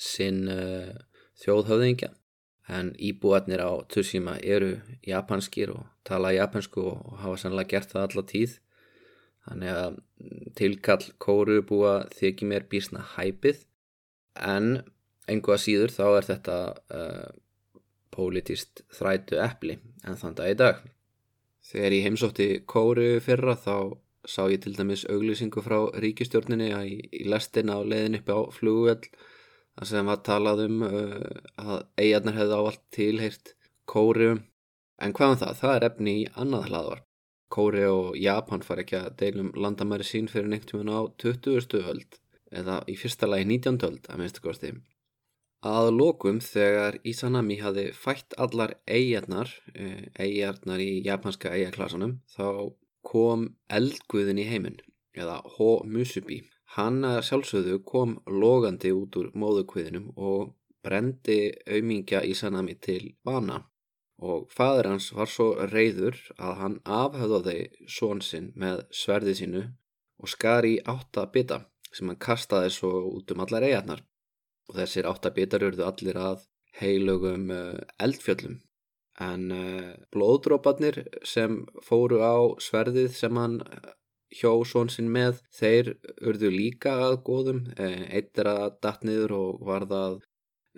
sinn 0.00 0.48
uh, 0.48 0.94
þjóðhöfðingja. 1.42 2.14
En 2.70 2.92
íbúatnir 3.02 3.60
á 3.60 3.82
Tsushima 3.90 4.36
eru 4.38 4.76
japanskir 5.02 5.72
og 5.74 5.88
tala 6.06 6.30
japansku 6.36 6.84
og 6.92 7.16
hafa 7.18 7.40
sannlega 7.42 7.74
gert 7.74 7.92
það 7.92 8.04
alla 8.06 8.24
tíð. 8.30 8.52
Þannig 9.48 9.72
að 9.74 9.96
tilkall 10.56 11.02
Kóru 11.18 11.58
búa 11.66 11.94
þykir 12.14 12.52
mér 12.52 12.68
bísna 12.70 13.02
hæpið 13.16 13.64
en 14.40 14.82
einhvað 15.30 15.62
síður 15.64 15.94
þá 15.94 16.04
er 16.08 16.28
þetta 16.28 16.56
uh, 16.96 17.28
pólitist 18.14 18.82
þrætu 18.94 19.38
eppli 19.42 19.78
en 20.04 20.18
þann 20.20 20.36
dag 20.38 20.52
í 20.52 20.58
dag 20.58 20.80
þegar 21.70 21.96
ég 21.96 22.06
heimsótti 22.08 22.48
Kóru 22.68 23.10
fyrra 23.24 23.56
þá 23.58 23.74
sá 24.28 24.42
ég 24.52 24.62
til 24.64 24.74
dæmis 24.76 25.06
auglýsingu 25.08 25.62
frá 25.64 25.78
ríkistjórninni 26.02 26.70
að 26.76 26.88
í, 26.92 26.96
lestin 27.30 27.72
á 27.72 27.78
leiðin 27.80 28.18
uppi 28.20 28.36
á 28.36 28.40
flugveld 28.52 29.08
þar 29.78 29.90
sem 29.92 30.10
var 30.12 30.24
talað 30.26 30.64
um 30.66 30.82
uh, 30.88 31.20
að 31.60 31.76
eigarnar 32.00 32.40
hefði 32.40 32.58
ávalt 32.58 32.82
tilheirt 32.96 33.54
Kóri 33.90 34.32
en 35.00 35.14
hvað 35.16 35.34
um 35.34 35.40
það? 35.40 35.54
Það 35.60 35.76
er 35.76 35.86
efni 35.88 36.12
í 36.20 36.26
annað 36.38 36.66
hlaðvarp. 36.68 37.06
Kóri 37.50 37.86
og 37.88 38.10
Japan 38.20 38.62
far 38.62 38.82
ekki 38.84 38.98
að 39.00 39.14
deilum 39.18 39.48
landamæri 39.58 40.04
sín 40.06 40.28
fyrir 40.30 40.50
neitt 40.52 40.68
tjóðan 40.70 40.92
á 40.94 41.00
20. 41.18 41.80
öld 41.90 42.20
eða 42.50 42.80
í 42.90 42.96
fyrsta 42.98 43.28
lagi 43.30 43.46
19. 43.48 43.78
öld 43.88 44.08
að 44.10 44.20
minnstu 44.20 44.44
kosti. 44.44 44.72
Að 45.66 45.90
lokum 45.92 46.38
þegar 46.40 46.96
Isanami 47.04 47.58
hafi 47.60 47.90
fætt 47.92 48.36
allar 48.40 48.78
eigarnar, 48.88 49.50
eigarnar 50.18 50.80
í 50.80 51.02
japanska 51.04 51.52
eigarklasanum 51.52 52.20
þá 52.32 52.72
kom 53.04 53.44
eldguðin 53.68 54.40
í 54.40 54.46
heiminn, 54.48 54.80
eða 55.16 55.40
Ho-Musubi. 55.56 56.40
Hann 56.76 57.02
sjálfsögðu 57.02 57.82
kom 57.84 58.16
logandi 58.26 58.92
út 58.94 59.16
úr 59.20 59.32
móðukviðinum 59.34 60.12
og 60.16 60.54
brendi 60.84 61.50
aumingja 61.68 62.22
í 62.24 62.32
Sanami 62.38 62.76
til 62.80 63.16
bana 63.24 63.64
og 64.20 64.50
fadur 64.52 64.90
hans 64.90 65.10
var 65.16 65.30
svo 65.32 65.48
reyður 65.72 66.16
að 66.36 66.56
hann 66.60 66.76
afhauðaði 66.84 67.88
són 67.88 68.20
sinn 68.24 68.50
með 68.56 68.84
sverði 68.92 69.34
sínu 69.38 69.62
og 70.20 70.32
skar 70.32 70.68
í 70.68 70.76
átta 70.92 71.24
bita 71.32 71.62
sem 71.94 72.10
hann 72.10 72.20
kastaði 72.22 72.72
svo 72.74 72.90
út 73.10 73.32
um 73.34 73.44
allar 73.44 73.66
eigarnar 73.66 74.02
og 74.70 74.78
þessir 74.78 75.08
átta 75.10 75.32
bitar 75.34 75.64
urðu 75.66 75.86
allir 75.86 76.18
að 76.20 76.44
heilugum 76.80 77.50
eh, 77.50 77.78
eldfjöllum. 77.98 78.60
En 79.20 79.50
uh, 79.52 79.88
blóðdróparnir 80.14 81.02
sem 81.28 81.58
fóru 81.84 82.22
á 82.24 82.56
sverðið 82.62 83.10
sem 83.18 83.36
hann 83.36 83.58
eh, 83.66 83.90
hjó 84.38 84.52
svon 84.64 84.90
sinn 84.92 85.10
með 85.12 85.42
þeir 85.58 85.92
urðu 86.30 86.50
líka 86.54 86.94
að 87.08 87.16
góðum 87.26 87.60
eh, 87.76 88.06
eitt 88.16 88.38
er 88.38 88.50
að 88.52 88.78
datt 88.86 89.04
niður 89.06 89.34
og 89.36 89.64
varðað 89.66 90.20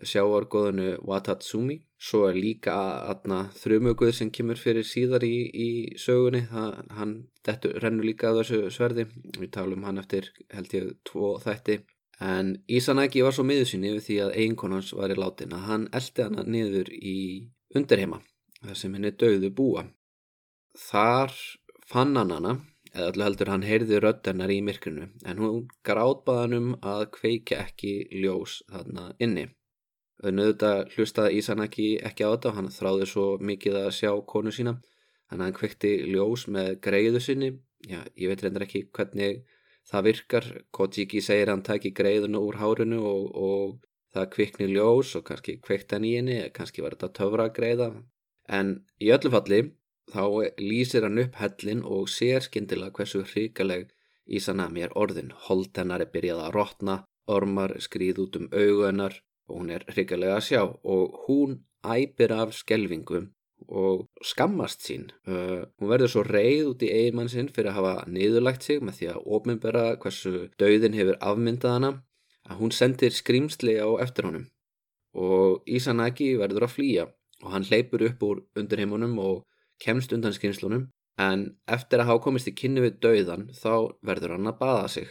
sjáargóðinu 0.01 0.97
Watatsumi 1.07 1.79
svo 2.03 2.25
er 2.31 2.39
líka 2.39 2.75
aðna 3.13 3.45
þrjumöguð 3.61 4.13
sem 4.17 4.31
kemur 4.35 4.59
fyrir 4.59 4.87
síðar 4.89 5.27
í, 5.27 5.37
í 5.53 5.71
sögunni 6.01 6.47
það, 6.51 6.79
hann 6.97 7.15
dettur, 7.45 7.77
rennur 7.83 8.09
líka 8.09 8.31
að 8.31 8.43
þessu 8.43 8.75
sverði 8.75 9.07
við 9.39 9.51
talum 9.55 9.85
hann 9.87 10.01
eftir 10.03 10.33
held 10.55 10.75
ég 10.79 10.91
tvo 11.07 11.37
þætti 11.45 11.83
en 12.23 12.57
Ísanæki 12.71 13.23
var 13.27 13.35
svo 13.37 13.45
miður 13.47 13.69
sín 13.69 13.87
yfir 13.89 14.05
því 14.07 14.19
að 14.25 14.37
einkonans 14.45 14.93
var 14.97 15.13
í 15.13 15.19
látin 15.19 15.55
að 15.57 15.67
hann 15.69 15.89
eldi 15.99 16.27
hana 16.27 16.45
niður 16.47 16.93
í 16.97 17.17
undirheima 17.77 18.23
þar 18.63 18.79
sem 18.79 18.95
henni 18.97 19.13
döðu 19.19 19.51
búa. 19.55 19.87
Þar 20.79 21.35
fann 21.89 22.15
hann 22.17 22.35
hana, 22.35 22.53
eða 22.93 23.09
allir 23.11 23.27
heldur 23.27 23.51
hann 23.53 23.67
heyrði 23.67 23.99
röddernar 24.01 24.53
í 24.53 24.61
myrkrinu, 24.65 25.09
en 25.27 25.43
hún 25.43 25.67
gráðbaðan 25.87 26.59
um 26.59 26.71
að 26.95 27.09
kveika 27.19 27.61
ekki 27.67 27.95
ljós 28.23 28.61
þarna 28.71 29.11
inni. 29.19 29.49
Nauðvitað 30.23 30.93
hlustaði 30.95 31.39
Ísanaki 31.41 31.87
ekki 32.07 32.23
á 32.23 32.31
þetta 32.33 32.51
og 32.53 32.59
hann 32.59 32.71
þráði 32.71 33.09
svo 33.11 33.27
mikið 33.43 33.79
að 33.81 33.89
sjá 33.97 34.11
konu 34.33 34.53
sína, 34.55 34.77
þannig 35.27 35.43
að 35.43 35.49
hann 35.49 35.57
kvekti 35.59 35.93
ljós 36.13 36.47
með 36.47 36.77
greiðu 36.85 37.23
sinni. 37.25 37.51
Já, 37.91 37.99
ég 38.15 38.31
veit 38.31 38.45
reyndar 38.45 38.67
ekki 38.69 38.85
hvernig 38.95 39.43
það 39.91 40.07
virkar. 40.07 40.47
Kojiki 40.71 41.23
segir 41.25 41.51
hann 41.51 41.65
taki 41.67 41.91
greiðunu 41.91 42.45
úr 42.47 42.61
hárunu 42.61 43.01
og, 43.03 43.25
og 43.35 44.15
það 44.15 44.31
kvikni 44.37 44.69
ljós 44.71 45.17
og 45.19 45.27
kannski 45.27 45.57
kvekti 45.65 45.99
hann 45.99 46.07
í 46.07 46.15
henni, 46.21 46.39
kannski 46.55 46.85
var 46.85 46.95
þetta 46.95 47.15
töfra 47.19 47.49
greiða, 47.51 47.91
En 48.49 48.71
í 49.01 49.11
öllu 49.15 49.31
falli 49.31 49.59
þá 50.13 50.25
lýsir 50.59 51.07
hann 51.07 51.21
upp 51.23 51.37
hellin 51.41 51.83
og 51.97 52.09
sér 52.11 52.43
skindilega 52.43 52.93
hversu 52.99 53.23
hrigaleg 53.23 53.91
Ísanami 54.27 54.83
er 54.87 54.95
orðin. 54.99 55.33
Holt 55.47 55.79
hennar 55.79 56.03
er 56.03 56.11
byrjað 56.15 56.41
að 56.45 56.55
rótna, 56.57 56.97
ormar 57.27 57.75
skrýð 57.83 58.21
út 58.25 58.39
um 58.39 58.49
augunar 58.53 59.17
og 59.53 59.61
hún 59.61 59.71
er 59.77 59.85
hrigalega 59.93 60.39
að 60.41 60.47
sjá. 60.49 60.63
Og 60.65 61.23
hún 61.27 61.61
æpir 61.85 62.33
af 62.33 62.55
skelvingu 62.57 63.27
og 63.69 64.09
skammast 64.25 64.83
sín. 64.87 65.11
Uh, 65.29 65.69
hún 65.79 65.91
verður 65.93 66.13
svo 66.15 66.23
reið 66.27 66.73
út 66.73 66.85
í 66.87 66.91
eiginmann 66.93 67.31
sinn 67.31 67.51
fyrir 67.53 67.73
að 67.73 67.79
hafa 67.81 68.07
niðurlagt 68.11 68.65
sig 68.67 68.81
með 68.83 68.99
því 68.99 69.11
að 69.13 69.29
ofminbera 69.37 69.85
hversu 70.03 70.33
dauðin 70.61 70.97
hefur 70.99 71.21
afmyndað 71.21 71.77
hana 71.77 71.93
að 72.49 72.59
hún 72.59 72.75
sendir 72.75 73.15
skrýmsli 73.15 73.77
á 73.79 73.89
eftir 74.03 74.29
honum. 74.29 74.49
Og 75.15 75.63
Ísanagi 75.69 76.33
verður 76.41 76.67
að 76.67 76.75
flýja 76.77 77.07
og 77.43 77.53
hann 77.53 77.67
hleypur 77.69 78.05
upp 78.09 78.27
úr 78.27 78.43
undirheimunum 78.59 79.19
og 79.23 79.45
kemst 79.83 80.13
undan 80.15 80.35
skynslunum 80.35 80.89
en 81.21 81.45
eftir 81.71 82.01
að 82.01 82.09
hafa 82.11 82.25
komist 82.25 82.49
í 82.49 82.57
kynni 82.57 82.83
við 82.85 83.01
dauðan 83.05 83.49
þá 83.55 83.93
verður 84.03 84.37
hann 84.37 84.51
að 84.51 84.61
baða 84.61 84.87
sig. 84.97 85.09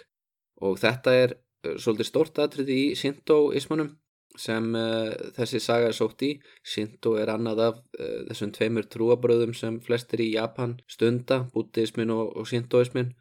Og 0.62 0.78
þetta 0.82 1.16
er 1.18 1.36
uh, 1.38 1.78
svolítið 1.78 2.10
stort 2.10 2.42
aðtrið 2.42 2.74
í 2.74 2.82
Shinto-ismunum 3.00 3.96
sem 4.40 4.68
uh, 4.78 5.12
þessi 5.36 5.62
saga 5.64 5.90
er 5.90 5.98
sótt 5.98 6.26
í. 6.28 6.32
Shinto 6.64 7.16
er 7.20 7.32
annað 7.34 7.64
af 7.68 7.80
uh, 8.00 8.20
þessum 8.30 8.52
tveimur 8.56 8.90
trúabröðum 8.92 9.56
sem 9.58 9.80
flestir 9.84 10.24
í 10.26 10.34
Japan 10.34 10.78
stunda, 10.88 11.44
buddhismin 11.54 12.14
og, 12.16 12.36
og 12.38 12.48
Shinto-ismin. 12.52 13.14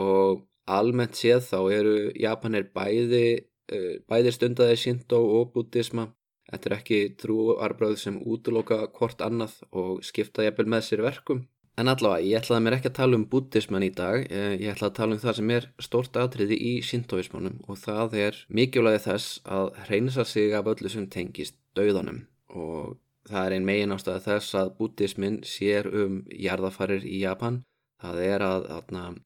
Og 0.00 0.44
almennt 0.70 1.18
séð 1.18 1.48
þá 1.50 1.58
eru 1.76 1.96
Japanir 2.18 2.68
bæði, 2.74 3.24
uh, 3.72 3.94
bæði 4.10 4.36
stundaði 4.36 4.78
Shinto 4.86 5.22
og 5.38 5.54
buddhisma 5.54 6.10
Þetta 6.50 6.68
er 6.68 6.76
ekki 6.76 6.98
trúarbröð 7.20 7.94
sem 8.00 8.16
útloka 8.20 8.84
hvort 8.98 9.22
annað 9.24 9.56
og 9.72 10.04
skipta 10.04 10.44
jæfnvel 10.44 10.68
með 10.74 10.82
sér 10.88 11.02
verkum. 11.06 11.40
En 11.80 11.90
allavega, 11.90 12.22
ég 12.22 12.38
ætlaði 12.38 12.62
mér 12.62 12.76
ekki 12.76 12.90
að 12.92 12.98
tala 13.00 13.18
um 13.18 13.24
buddhisman 13.30 13.82
í 13.82 13.90
dag, 13.98 14.26
eh, 14.30 14.52
ég 14.62 14.76
ætlaði 14.76 14.90
að 14.92 14.98
tala 14.98 15.16
um 15.16 15.22
það 15.24 15.36
sem 15.38 15.50
er 15.50 15.64
stort 15.82 16.18
aðtriði 16.20 16.58
í 16.70 16.74
sintoismannum 16.86 17.56
og 17.66 17.80
það 17.82 18.14
er 18.26 18.38
mikilvægi 18.48 19.00
þess 19.08 19.40
að 19.56 19.72
hreinsa 19.88 20.24
sig 20.24 20.54
af 20.54 20.70
öllu 20.70 20.92
sem 20.92 21.08
tengist 21.10 21.56
dauðanum. 21.74 22.20
Og 22.54 22.96
það 23.26 23.46
er 23.46 23.56
ein 23.56 23.66
megin 23.66 23.94
ástæði 23.96 24.22
þess 24.28 24.58
að 24.60 24.74
buddhismin 24.78 25.40
sér 25.42 25.88
um 26.02 26.20
jarðafarir 26.30 27.02
í 27.02 27.18
Japan. 27.24 27.64
Það 28.04 28.20
er 28.22 28.42
að, 28.44 28.64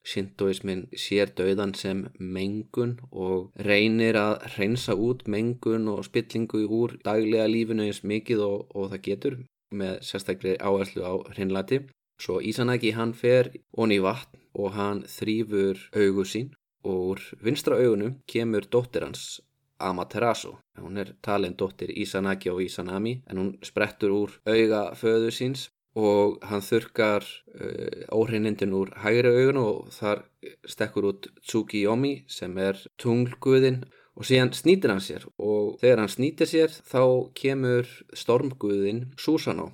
shintoismin 0.06 0.86
sér 0.96 1.32
döðan 1.36 1.74
sem 1.74 2.04
mengun 2.18 2.98
og 3.10 3.50
reynir 3.66 4.16
að 4.16 4.46
reynsa 4.54 4.94
út 4.94 5.26
mengun 5.26 5.88
og 5.88 6.04
spillingu 6.06 6.64
úr 6.64 6.96
daglega 7.04 7.48
lífinu 7.50 7.88
eins 7.88 8.04
mikið 8.04 8.44
og, 8.46 8.58
og 8.76 8.92
það 8.92 9.04
getur 9.08 9.38
með 9.74 9.98
sérstaklega 10.06 10.62
áherslu 10.64 11.02
á 11.04 11.12
hreinlæti. 11.34 11.82
Svo 12.18 12.40
Ísanæki 12.42 12.94
hann 12.98 13.12
fer 13.14 13.52
onni 13.78 13.98
í 14.00 14.04
vatn 14.04 14.40
og 14.58 14.72
hann 14.74 15.04
þrýfur 15.06 15.84
augu 16.02 16.24
sín 16.26 16.50
og 16.88 16.96
úr 17.10 17.20
vinstra 17.44 17.78
augunum 17.78 18.18
kemur 18.26 18.66
dóttir 18.74 19.06
hans 19.06 19.40
Amaterasu. 19.78 20.56
Hún 20.82 20.98
er 20.98 21.12
talin 21.22 21.54
dóttir 21.54 21.92
Isanagi 21.94 22.50
og 22.50 22.62
Isanami 22.64 23.20
en 23.30 23.38
hún 23.38 23.50
sprettur 23.62 24.10
úr 24.10 24.34
auga 24.46 24.82
föðu 24.98 25.30
síns 25.30 25.68
og 25.98 26.42
hann 26.46 26.62
þurkar 26.62 27.24
uh, 27.24 28.02
óhreinindin 28.14 28.74
úr 28.74 28.90
hægri 29.02 29.30
augun 29.30 29.62
og 29.62 29.94
þar 29.94 30.24
stekkur 30.66 31.10
út 31.12 31.30
Tsukiyomi 31.42 32.24
sem 32.26 32.58
er 32.58 32.78
tunglguðin 32.98 33.84
og 34.18 34.26
síðan 34.26 34.50
snýtir 34.54 34.90
hann 34.90 35.02
sér 35.02 35.26
og 35.38 35.78
þegar 35.80 36.02
hann 36.02 36.14
snýtir 36.14 36.50
sér 36.50 36.74
þá 36.74 37.02
kemur 37.38 37.86
stormguðin 38.10 39.06
Susanoo 39.18 39.72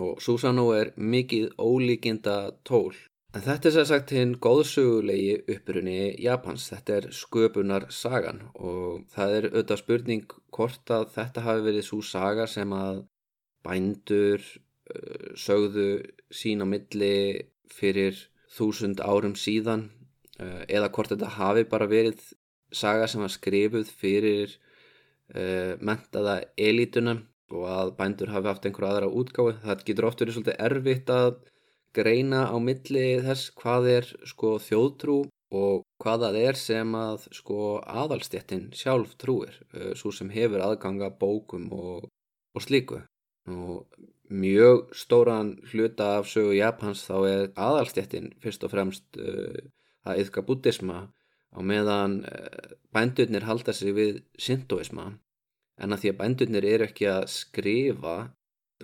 og 0.00 0.20
Susanoo 0.24 0.72
er 0.76 0.92
mikið 0.96 1.52
ólíkinda 1.60 2.36
tól. 2.64 2.94
En 3.32 3.40
þetta 3.40 3.68
er 3.68 3.74
sér 3.76 3.86
sagt 3.88 4.10
hinn 4.12 4.34
góðsögulegi 4.44 5.38
upprunni 5.54 6.12
Japans, 6.20 6.66
þetta 6.68 6.98
er 6.98 7.06
sköpunar 7.16 7.86
sagan 7.88 8.42
og 8.52 9.06
það 9.14 9.36
er 9.36 9.46
auðvitað 9.48 9.80
spurning 9.80 10.34
hvort 10.52 10.92
að 10.92 11.06
þetta 11.14 11.44
hafi 11.46 11.64
verið 11.64 11.86
svo 11.86 12.02
saga 12.04 12.44
sem 12.46 12.74
að 12.76 13.06
bændur 13.64 14.44
uh, 14.44 15.32
sögðu 15.38 15.88
sín 16.28 16.60
á 16.60 16.66
milli 16.68 17.16
fyrir 17.72 18.20
þúsund 18.52 19.00
árum 19.00 19.32
síðan 19.38 19.88
uh, 20.36 20.62
eða 20.68 20.92
hvort 20.92 21.14
þetta 21.14 21.32
hafi 21.38 21.64
bara 21.72 21.88
verið 21.88 22.20
saga 22.72 23.08
sem 23.08 23.24
var 23.24 23.32
skrifuð 23.32 23.88
fyrir 23.96 24.52
uh, 25.32 25.80
mentaða 25.80 26.42
elitunum 26.60 27.24
og 27.52 27.66
að 27.68 27.92
bændur 27.98 28.32
hafi 28.32 28.50
haft 28.50 28.66
einhverja 28.66 28.96
aðra 28.96 29.10
útgáfi. 29.20 29.58
Það 29.64 29.84
getur 29.88 30.08
oft 30.08 30.22
verið 30.22 30.36
svolítið 30.38 30.62
erfitt 30.68 31.12
að 31.12 31.30
greina 31.96 32.46
á 32.48 32.56
milli 32.56 33.06
þess 33.26 33.52
hvað 33.60 33.88
er 33.92 34.10
sko 34.28 34.56
þjóðtrú 34.66 35.18
og 35.52 35.82
hvað 36.00 36.24
það 36.24 36.38
er 36.40 36.58
sem 36.58 36.94
að 36.96 37.26
sko 37.36 37.58
aðalstéttin 37.84 38.70
sjálf 38.76 39.12
trúir, 39.20 39.58
uh, 39.76 39.92
svo 39.98 40.12
sem 40.16 40.32
hefur 40.32 40.64
aðganga 40.64 41.12
bókum 41.20 41.68
og, 41.76 42.08
og 42.56 42.64
slíku. 42.64 43.02
Og 43.52 43.84
mjög 44.32 44.94
stóran 44.96 45.58
hluta 45.72 46.16
af 46.18 46.30
sögu 46.30 46.54
Japans 46.56 47.04
þá 47.04 47.16
er 47.28 47.42
aðalstéttin 47.52 48.32
fyrst 48.40 48.64
og 48.64 48.72
fremst 48.72 49.20
uh, 49.20 49.60
að 50.08 50.24
yfka 50.24 50.44
buddhisma 50.46 51.04
á 51.52 51.58
meðan 51.60 52.22
uh, 52.24 52.72
bændurnir 52.94 53.44
halda 53.44 53.76
sig 53.76 53.92
við 53.96 54.22
sintoisma 54.40 55.10
en 55.82 55.94
að 55.94 56.04
því 56.04 56.12
að 56.12 56.20
bændurnir 56.20 56.68
eru 56.74 56.88
ekki 56.88 57.10
að 57.10 57.26
skrifa 57.32 58.16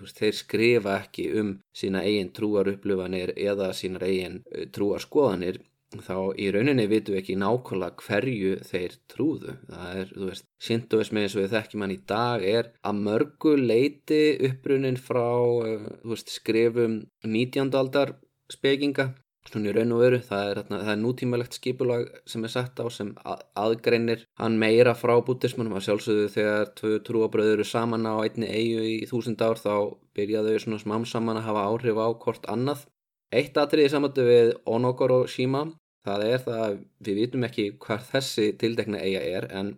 veist, 0.03 0.21
þeir 0.21 0.37
skrifa 0.37 0.99
ekki 1.05 1.31
um 1.41 1.57
sína 1.77 2.05
eigin 2.07 2.33
trúar 2.35 2.71
upplifanir 2.75 3.35
eða 3.37 3.73
sína 3.77 4.05
eigin 4.07 4.41
uh, 4.45 4.67
trúar 4.75 5.03
skoðanir 5.05 5.61
þá 6.05 6.37
í 6.37 6.51
rauninni 6.53 6.85
vitum 6.91 7.15
við 7.15 7.23
ekki 7.23 7.37
nákvæmlega 7.41 8.03
hverju 8.05 8.57
þeir 8.69 8.97
trúðu 9.09 9.55
það 9.71 10.01
er, 10.03 10.11
þú 10.11 10.27
veist, 10.29 10.49
sintoismi 10.61 11.23
eins 11.23 11.37
og 11.37 11.43
við 11.43 11.55
þekkjum 11.55 11.85
hann 11.85 11.95
í 11.95 12.03
dag 12.13 12.45
er 12.45 12.69
að 12.91 13.01
mörgu 13.07 13.55
leiti 13.57 14.21
upprunin 14.51 15.01
frá 15.01 15.31
uh, 15.39 15.89
þú 16.03 16.13
veist, 16.13 16.35
skrifum 16.35 17.01
19. 17.25 17.73
aldar 17.81 18.19
spekinga 18.53 19.13
svona 19.49 19.71
í 19.71 19.75
raun 19.75 19.95
og 19.97 20.03
veru, 20.03 20.21
það 20.25 20.51
er, 20.51 20.61
það 20.71 20.91
er 20.93 21.01
nútímalegt 21.01 21.57
skipulag 21.59 22.05
sem 22.29 22.45
er 22.45 22.53
sett 22.53 22.81
á 22.81 22.87
sem 22.93 23.11
aðgreinir 23.59 24.25
hann 24.41 24.59
meira 24.61 24.95
frá 24.99 25.15
bútismannum 25.25 25.79
að 25.79 25.87
sjálfsögðu 25.89 26.29
þegar 26.37 26.71
tvö 26.79 26.93
trúabröður 27.09 27.57
eru 27.57 27.67
saman 27.69 28.07
á 28.09 28.15
einni 28.21 28.49
eigu 28.49 28.85
í 28.85 28.95
þúsund 29.11 29.43
ár 29.43 29.61
þá 29.61 29.75
byrjaðu 30.19 30.55
svona 30.63 30.81
smám 30.85 31.09
saman 31.09 31.41
að 31.41 31.49
hafa 31.49 31.67
áhrif 31.73 32.01
á 32.01 32.09
hvort 32.23 32.49
annað. 32.53 32.87
Eitt 33.35 33.59
atriði 33.61 33.93
samöndu 33.93 34.25
við 34.25 34.55
Onogoro 34.65 35.21
Shima, 35.29 35.67
það 36.07 36.25
er 36.29 36.47
það 36.47 36.65
að 36.69 36.79
við 37.05 37.21
vitum 37.23 37.45
ekki 37.49 37.69
hvað 37.83 38.09
þessi 38.15 38.49
tildekna 38.61 39.03
eiga 39.05 39.21
er 39.21 39.51
en 39.53 39.75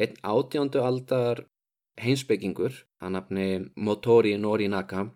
einn 0.00 0.18
átjándu 0.26 0.82
aldar 0.82 1.44
heimsbyggingur, 2.00 2.84
hann 3.02 3.16
nafni 3.16 3.48
Motori 3.76 4.36
Norinaka, 4.40 5.08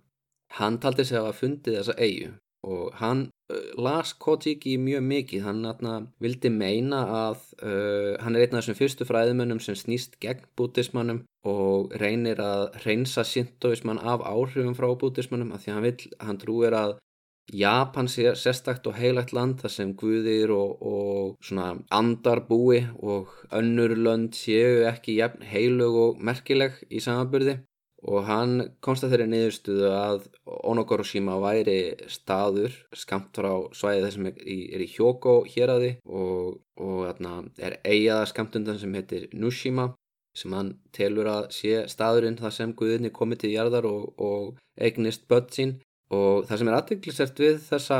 hann 0.58 0.78
taldi 0.82 1.06
sig 1.06 1.18
að 1.18 1.28
hafa 1.28 1.38
fundið 1.40 1.78
þessa 1.80 1.96
eigu 1.98 2.34
og 2.64 2.94
hann 3.00 3.28
las 3.76 4.14
Kotiki 4.16 4.78
mjög 4.80 5.04
mikið, 5.04 5.42
hann 5.44 5.64
atna, 5.68 5.94
vildi 6.22 6.50
meina 6.50 7.02
að 7.12 7.42
uh, 7.60 8.14
hann 8.24 8.36
er 8.36 8.46
einn 8.46 8.56
af 8.56 8.64
þessum 8.64 8.78
fyrstu 8.78 9.06
fræðumönnum 9.08 9.60
sem 9.60 9.76
snýst 9.76 10.16
gegn 10.22 10.46
bútismannum 10.56 11.24
og 11.44 11.92
reynir 12.00 12.40
að 12.40 12.78
reynsa 12.86 13.24
sintoismann 13.28 14.00
af 14.00 14.24
áhrifum 14.24 14.76
frá 14.78 14.88
bútismannum 14.96 15.52
af 15.52 15.64
því 15.64 15.74
hann 15.74 15.84
vil, 15.84 15.96
hann 16.24 16.40
trúir 16.40 16.76
að 16.78 16.96
Japan 17.52 18.08
sé 18.08 18.30
sérstakt 18.40 18.86
og 18.88 18.96
heilagt 18.96 19.34
land 19.36 19.58
þar 19.60 19.72
sem 19.74 19.92
guðir 20.00 20.48
og, 20.54 20.80
og 20.80 21.34
svona 21.44 21.74
andar 21.92 22.40
búi 22.48 22.80
og 22.96 23.28
önnur 23.52 23.92
lönd 23.98 24.32
séu 24.38 24.86
ekki 24.88 25.18
heilug 25.50 25.98
og 26.06 26.24
merkileg 26.24 26.80
í 26.88 27.04
samanbyrði 27.04 27.58
og 28.04 28.26
hann 28.28 28.54
komst 28.84 29.04
að 29.06 29.14
þeirri 29.14 29.26
niðurstuðu 29.32 29.90
að 29.90 30.28
Onogoroshima 30.44 31.38
væri 31.42 31.78
staður 32.12 32.76
skamt 32.96 33.36
frá 33.36 33.52
svæði 33.76 34.04
þessum 34.06 34.30
er 34.30 34.40
í, 34.44 34.58
í 34.76 34.88
Hyogo 34.92 35.36
héræði 35.48 35.94
og, 36.04 36.60
og 36.76 37.04
þarna, 37.08 37.36
er 37.58 37.78
eigaða 37.84 38.28
skamt 38.30 38.58
undan 38.60 38.80
sem 38.80 38.94
heitir 38.96 39.28
Nushima 39.32 39.92
sem 40.34 40.54
hann 40.56 40.74
telur 40.94 41.30
að 41.30 41.48
sé 41.54 41.84
staðurinn 41.90 42.38
þar 42.40 42.54
sem 42.56 42.74
Guðinni 42.76 43.12
komið 43.14 43.44
til 43.44 43.54
jarðar 43.54 43.88
og, 43.88 44.06
og 44.18 44.54
eignist 44.74 45.28
börn 45.30 45.50
sín. 45.54 45.74
Og 46.14 46.44
það 46.46 46.60
sem 46.60 46.68
er 46.68 46.76
aðdeglisert 46.76 47.40
við 47.40 47.56
þessa 47.64 47.98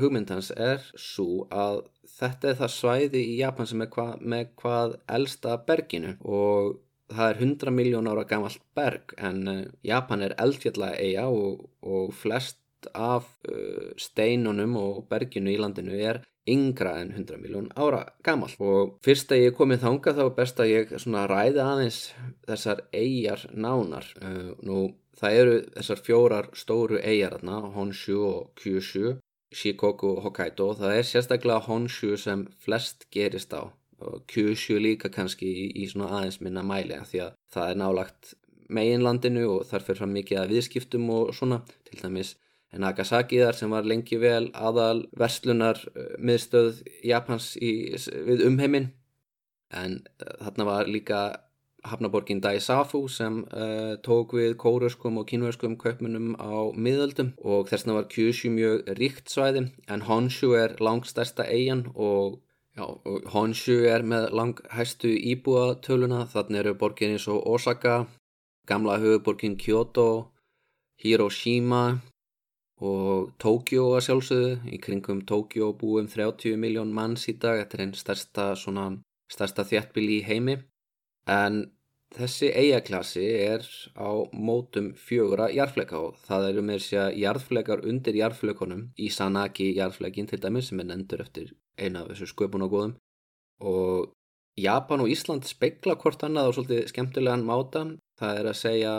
hugmyndans 0.00 0.50
er 0.56 0.82
svo 0.98 1.46
að 1.54 1.84
þetta 2.18 2.50
er 2.50 2.58
það 2.58 2.74
svæði 2.74 3.22
í 3.22 3.38
Japan 3.38 3.68
sem 3.70 3.84
er 3.84 3.90
hva, 3.94 4.08
með 4.20 4.50
hvað 4.58 4.96
elsta 5.18 5.54
berginu. 5.68 6.16
Og 6.24 6.80
það 7.12 7.30
er 7.32 7.42
100 7.42 7.74
miljón 7.74 8.08
ára 8.10 8.24
gamalt 8.28 8.62
berg 8.76 9.14
en 9.16 9.44
uh, 9.48 9.60
Japan 9.86 10.24
er 10.26 10.36
eldfjalla 10.40 10.94
eiga 10.96 11.28
og, 11.32 11.68
og 11.82 12.14
flest 12.14 12.58
af 12.94 13.28
uh, 13.50 13.92
steinunum 13.98 14.76
og 14.80 15.06
berginu 15.10 15.52
í 15.52 15.58
landinu 15.60 15.96
er 15.98 16.22
yngra 16.48 16.94
en 17.02 17.12
100 17.12 17.40
miljón 17.42 17.68
ára 17.76 18.04
gamalt. 18.24 18.56
Og 18.60 18.96
fyrst 19.04 19.32
að 19.34 19.44
ég 19.48 19.56
komið 19.56 19.84
þanga 19.84 20.14
þá 20.16 20.22
er 20.24 20.34
best 20.36 20.62
að 20.62 20.72
ég 20.72 20.94
ræði 21.32 21.64
aðeins 21.64 22.00
þessar 22.48 22.84
eigjar 22.92 23.46
nánar. 23.52 24.08
Uh, 24.22 24.52
nú 24.64 24.78
það 25.18 25.40
eru 25.42 25.56
þessar 25.76 26.04
fjórar 26.06 26.52
stóru 26.56 27.00
eigjar 27.02 27.40
Honshu 27.74 28.20
og 28.24 28.52
Kyushu 28.56 29.18
Shikoku 29.54 30.12
og 30.16 30.22
Hokkaido. 30.26 30.72
Það 30.76 30.98
er 30.98 31.06
sérstaklega 31.08 31.64
Honshu 31.66 32.16
sem 32.20 32.46
flest 32.64 33.08
gerist 33.14 33.54
á 33.56 33.72
og 34.04 34.26
Kyushu 34.30 34.78
líka 34.82 35.10
kannski 35.12 35.48
í, 35.48 35.64
í 35.82 35.88
svona 35.90 36.10
aðeins 36.18 36.40
minna 36.44 36.62
mæli 36.66 36.98
því 37.10 37.24
að 37.24 37.32
það 37.54 37.70
er 37.72 37.80
nálagt 37.82 38.34
meginlandinu 38.68 39.46
og 39.48 39.64
þar 39.68 39.86
fyrir 39.86 40.02
fram 40.02 40.14
mikið 40.16 40.42
að 40.42 40.52
viðskiptum 40.54 41.08
og 41.14 41.32
svona 41.36 41.62
til 41.88 42.02
dæmis 42.02 42.36
Nagasaki 42.76 43.40
þar 43.40 43.56
sem 43.56 43.72
var 43.72 43.86
lengi 43.88 44.18
vel 44.20 44.50
aðal 44.52 45.06
verslunar 45.16 45.80
uh, 45.94 46.14
miðstöð 46.20 46.82
Japans 47.06 47.54
í, 47.56 47.94
við 48.28 48.44
umheimin 48.44 48.90
en 49.72 50.00
uh, 50.20 50.34
þarna 50.44 50.66
var 50.68 50.90
líka 50.90 51.20
hafnaborgin 51.88 52.42
Daisafu 52.44 53.06
sem 53.08 53.40
uh, 53.46 53.96
tók 54.04 54.34
við 54.36 54.58
kóruskum 54.60 55.16
og 55.20 55.28
kínverskum 55.30 55.78
kaupmunum 55.80 56.34
á 56.36 56.68
miðöldum 56.76 57.32
og 57.40 57.70
þess 57.70 57.86
vegna 57.86 57.96
var 58.02 58.10
Kyushu 58.12 58.52
mjög 58.52 58.92
ríkt 59.00 59.32
svæði 59.32 59.64
en 59.88 60.04
Honshu 60.04 60.52
er 60.58 60.76
langstærsta 60.82 61.48
eigin 61.48 61.86
og 61.94 62.42
Já, 62.78 62.84
og 62.86 63.24
Honshu 63.32 63.74
er 63.90 64.04
með 64.06 64.28
langhæstu 64.38 65.08
íbúatöluna, 65.10 66.20
þannig 66.30 66.60
eru 66.60 66.74
borgin 66.78 67.16
eins 67.16 67.24
og 67.32 67.40
Osaka, 67.50 67.94
gamla 68.70 69.00
höfuborgin 69.02 69.56
Kyoto, 69.58 70.04
Hiroshima 71.02 71.98
og 72.78 73.32
Tókjó 73.42 73.88
að 73.96 74.04
sjálfsögðu. 74.06 74.54
Í 74.70 74.78
kringum 74.84 75.24
Tókjó 75.26 75.72
búum 75.80 76.06
30 76.06 76.54
miljón 76.54 76.94
manns 76.94 77.26
í 77.26 77.34
dag, 77.42 77.58
þetta 77.64 77.80
er 77.80 77.84
einn 77.88 77.98
stærsta, 77.98 78.46
stærsta 79.34 79.66
þjættbíl 79.66 80.08
í 80.20 80.22
heimi. 80.30 80.60
En 81.26 81.64
þessi 82.14 82.54
eigaklasi 82.62 83.28
er 83.42 83.66
á 83.98 84.22
mótum 84.30 84.92
fjögura 84.94 85.50
jarðfleika 85.50 85.98
og 85.98 86.26
það 86.30 86.52
eru 86.52 86.68
með 86.70 86.84
þess 86.84 87.00
að 87.02 87.22
jarðfleikar 87.26 87.88
undir 87.90 88.22
jarðfleikonum 88.22 88.92
í 88.94 89.10
Sanaki 89.10 89.72
jarðfleikin 89.82 90.30
til 90.30 90.38
dæmis 90.46 90.70
sem 90.70 90.86
er 90.86 90.94
nendur 90.94 91.26
eftir 91.26 91.56
eina 91.78 92.02
af 92.02 92.12
þessu 92.12 92.30
sköpun 92.32 92.66
og 92.68 94.14
Japan 94.58 95.00
og 95.04 95.10
Ísland 95.10 95.46
speikla 95.46 95.94
hvort 95.98 96.22
annað 96.26 96.50
á 96.50 96.54
svolítið 96.54 96.88
skemmtilegan 96.90 97.46
máta 97.46 97.84
það 98.18 98.40
er 98.40 98.46
að 98.50 98.60
segja 98.62 98.94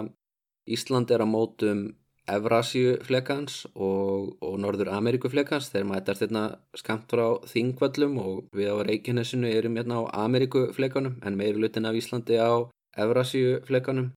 Ísland 0.69 1.11
er 1.11 1.23
á 1.23 1.27
mótum 1.27 1.89
Evrasíu 2.29 2.97
flekans 3.05 3.63
og, 3.73 4.35
og 4.45 4.57
Norður 4.61 4.91
Ameríku 4.93 5.31
flekans. 5.33 5.71
Þeir 5.73 5.87
mætast 5.89 6.23
hérna 6.23 6.43
skamt 6.77 7.09
frá 7.09 7.25
þingvallum 7.49 8.19
og 8.21 8.43
við 8.55 8.69
á 8.69 8.77
Reykjanesinu 8.85 9.49
erum 9.49 9.79
hérna 9.79 10.03
á 10.05 10.25
Ameríku 10.25 10.67
flekanum 10.75 11.17
en 11.25 11.37
meiri 11.39 11.57
lutin 11.57 11.89
af 11.89 11.97
Íslandi 11.97 12.37
á 12.37 12.69
Evrasíu 13.01 13.59
flekanum. 13.65 14.11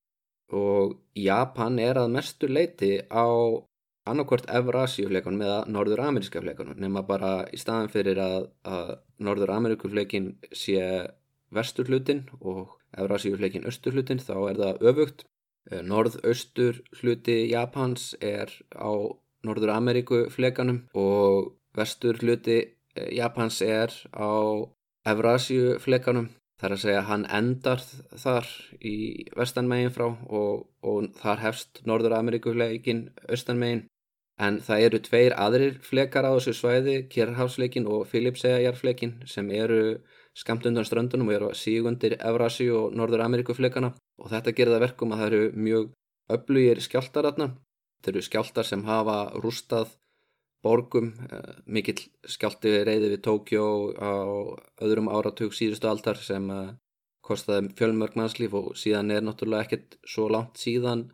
Og 0.53 0.99
Japan 1.17 1.79
er 1.81 2.03
að 2.03 2.13
mestu 2.13 2.51
leiti 2.51 2.99
á 3.09 3.27
annarkvort 4.09 4.49
Evrasíufleikunum 4.51 5.43
eða 5.47 5.59
Norður-Ameríska 5.71 6.43
fleikunum 6.43 6.79
nema 6.83 7.05
bara 7.07 7.33
í 7.55 7.61
staðan 7.61 7.91
fyrir 7.93 8.19
að, 8.23 8.49
að 8.67 8.95
Norður-Ameríkufleikin 9.23 10.33
sé 10.51 10.81
vestur 11.53 11.91
hlutin 11.91 12.25
og 12.41 12.79
Eurasíu 12.99 13.37
fleikin 13.39 13.67
austur 13.69 13.97
hlutin 13.97 14.21
þá 14.21 14.35
er 14.51 14.61
það 14.61 14.87
öfugt. 14.91 15.25
Norð-austur 15.87 16.81
hluti 16.99 17.37
Japans 17.53 18.13
er 18.21 18.51
á 18.75 18.91
Norður 19.47 19.75
Ameríku 19.77 20.25
fleikanum 20.31 20.83
og 20.99 21.53
vestur 21.77 22.19
hluti 22.19 22.59
Japans 23.15 23.61
er 23.63 23.95
á 24.11 24.33
Eurasíu 25.09 25.79
fleikanum. 25.83 26.31
Það 26.59 26.69
er 26.69 26.75
að 26.77 26.83
segja 26.83 27.07
hann 27.09 27.25
endar 27.27 27.81
þar 28.23 28.49
í 28.87 28.97
vestanmegin 29.35 29.95
frá 29.95 30.05
og, 30.11 30.69
og 30.83 31.09
þar 31.19 31.41
hefst 31.47 31.81
Norður 31.89 32.19
Ameríku 32.21 32.53
fleikin 32.55 33.09
austanmegin. 33.27 33.87
En 34.43 34.59
það 34.67 34.85
eru 34.87 34.99
tveir 35.07 35.35
aðrir 35.39 35.77
flekar 35.87 36.27
á 36.27 36.35
þessu 36.35 36.55
svæði, 36.59 36.97
Kjerrhafsfleikin 37.13 37.87
og 37.87 38.07
Filipsæjarfleikin 38.11 39.21
sem 39.31 39.51
eru 39.55 39.83
skamt 40.35 40.67
undan 40.67 40.87
ströndunum 40.89 41.31
og 41.31 41.37
eru 41.37 41.51
sígundir 41.55 42.17
Evrasi 42.19 42.67
og 42.73 42.97
Norður 42.97 43.23
Ameríkufleikana 43.29 43.93
og 44.19 44.33
þetta 44.33 44.55
gerir 44.57 44.75
það 44.75 44.87
verkum 44.87 45.15
að 45.15 45.23
það 45.23 45.29
eru 45.31 45.65
mjög 45.69 45.91
öflugir 46.37 46.83
skjáltar 46.83 47.29
aðna. 47.31 47.53
Þetta 48.01 48.13
eru 48.13 48.25
skjáltar 48.27 48.67
sem 48.67 48.85
hafa 48.89 49.19
rústað 49.45 49.95
borgum, 50.63 51.13
eh, 51.31 51.55
mikill 51.67 52.01
skjálti 52.35 52.73
reyði 52.87 53.13
við 53.15 53.23
Tókjó 53.27 53.65
á 53.99 54.15
öðrum 54.83 55.11
áratug 55.11 55.55
síðustu 55.55 55.91
aldar 55.91 56.19
sem 56.19 56.51
eh, 56.51 56.75
kostiði 57.23 57.71
fjölmörg 57.79 58.17
mannslíf 58.19 58.55
og 58.59 58.73
síðan 58.79 59.11
er 59.15 59.23
náttúrulega 59.27 59.67
ekkert 59.67 59.99
svo 60.07 60.29
langt 60.31 60.59
síðan 60.59 61.11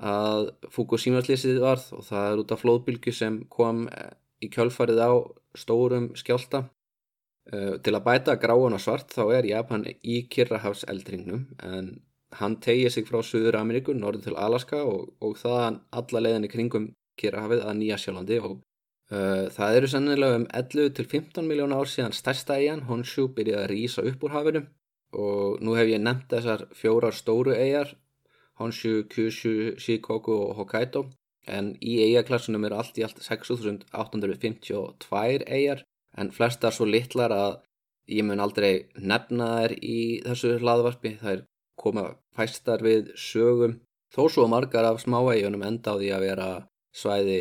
að 0.00 0.50
Fukushima-slýsið 0.72 1.60
varð 1.62 1.86
og 1.96 2.04
það 2.08 2.26
er 2.32 2.42
út 2.42 2.52
af 2.54 2.62
flóðbylgu 2.64 3.12
sem 3.14 3.40
kom 3.52 3.86
eh, 3.88 4.12
í 4.40 4.48
kjölfarið 4.52 5.00
á 5.04 5.12
stórum 5.58 6.12
skjálta. 6.16 6.68
Uh, 7.50 7.80
til 7.82 7.96
að 7.96 8.04
bæta 8.04 8.34
gráan 8.38 8.76
og 8.76 8.82
svart 8.84 9.10
þá 9.10 9.22
er 9.34 9.46
Japan 9.48 9.82
í 9.88 10.20
Kirrahafs 10.30 10.84
eldringnum 10.92 11.46
en 11.66 11.86
hann 12.36 12.58
tegið 12.62 12.92
sig 12.94 13.06
frá 13.08 13.24
Suður 13.26 13.56
Ameríku, 13.58 13.94
norður 13.96 14.26
til 14.28 14.36
Alaska 14.38 14.82
og, 14.86 15.08
og 15.24 15.38
það 15.40 15.80
alla 15.98 16.22
leiðinni 16.22 16.50
kringum 16.52 16.90
Kirrahafið 17.18 17.64
að 17.64 17.78
Nýja 17.80 17.98
Sjálandi 17.98 18.38
og 18.44 18.52
uh, 18.60 19.48
það 19.56 19.78
eru 19.78 19.90
sannilega 19.90 20.38
um 20.42 20.46
11 20.60 20.92
til 21.00 21.08
15 21.08 21.48
miljón 21.48 21.74
ár 21.74 21.90
síðan 21.90 22.14
stærsta 22.14 22.60
eigin, 22.60 22.84
Honshu, 22.86 23.26
byrjaði 23.34 23.64
að 23.64 23.72
rýsa 23.72 24.06
upp 24.12 24.28
úr 24.28 24.36
hafinu 24.36 24.62
og 25.16 25.64
nú 25.64 25.74
hef 25.80 25.90
ég 25.90 26.04
nefnt 26.04 26.30
þessar 26.30 26.68
fjórar 26.76 27.16
stóru 27.16 27.56
eigjar 27.56 27.96
Honshu, 28.60 28.92
Kyushu, 29.12 29.54
Shikoku 29.80 30.34
og 30.36 30.56
Hokkaido. 30.60 31.00
En 31.48 31.72
í 31.80 32.04
eigaklassunum 32.04 32.64
eru 32.68 32.76
allt 32.80 32.98
í 33.00 33.02
allt 33.06 33.18
6852 33.24 35.48
eigjar 35.48 35.80
en 36.20 36.28
flestar 36.34 36.72
svo 36.76 36.84
litlar 36.86 37.32
að 37.34 37.52
ég 38.10 38.24
mun 38.26 38.42
aldrei 38.44 38.72
nefna 38.96 39.46
þær 39.56 39.72
í 39.80 40.00
þessu 40.26 40.58
hlaðvarpi. 40.60 41.10
Þær 41.22 41.40
koma 41.80 42.04
fæstar 42.36 42.80
við 42.84 43.14
sögum. 43.16 43.78
Þó 44.14 44.22
svo 44.34 44.44
margar 44.50 44.88
af 44.88 45.00
smáægjunum 45.04 45.62
enda 45.66 45.94
á 45.94 45.98
því 45.98 46.10
að 46.14 46.26
vera 46.26 46.48
svæði 46.90 47.36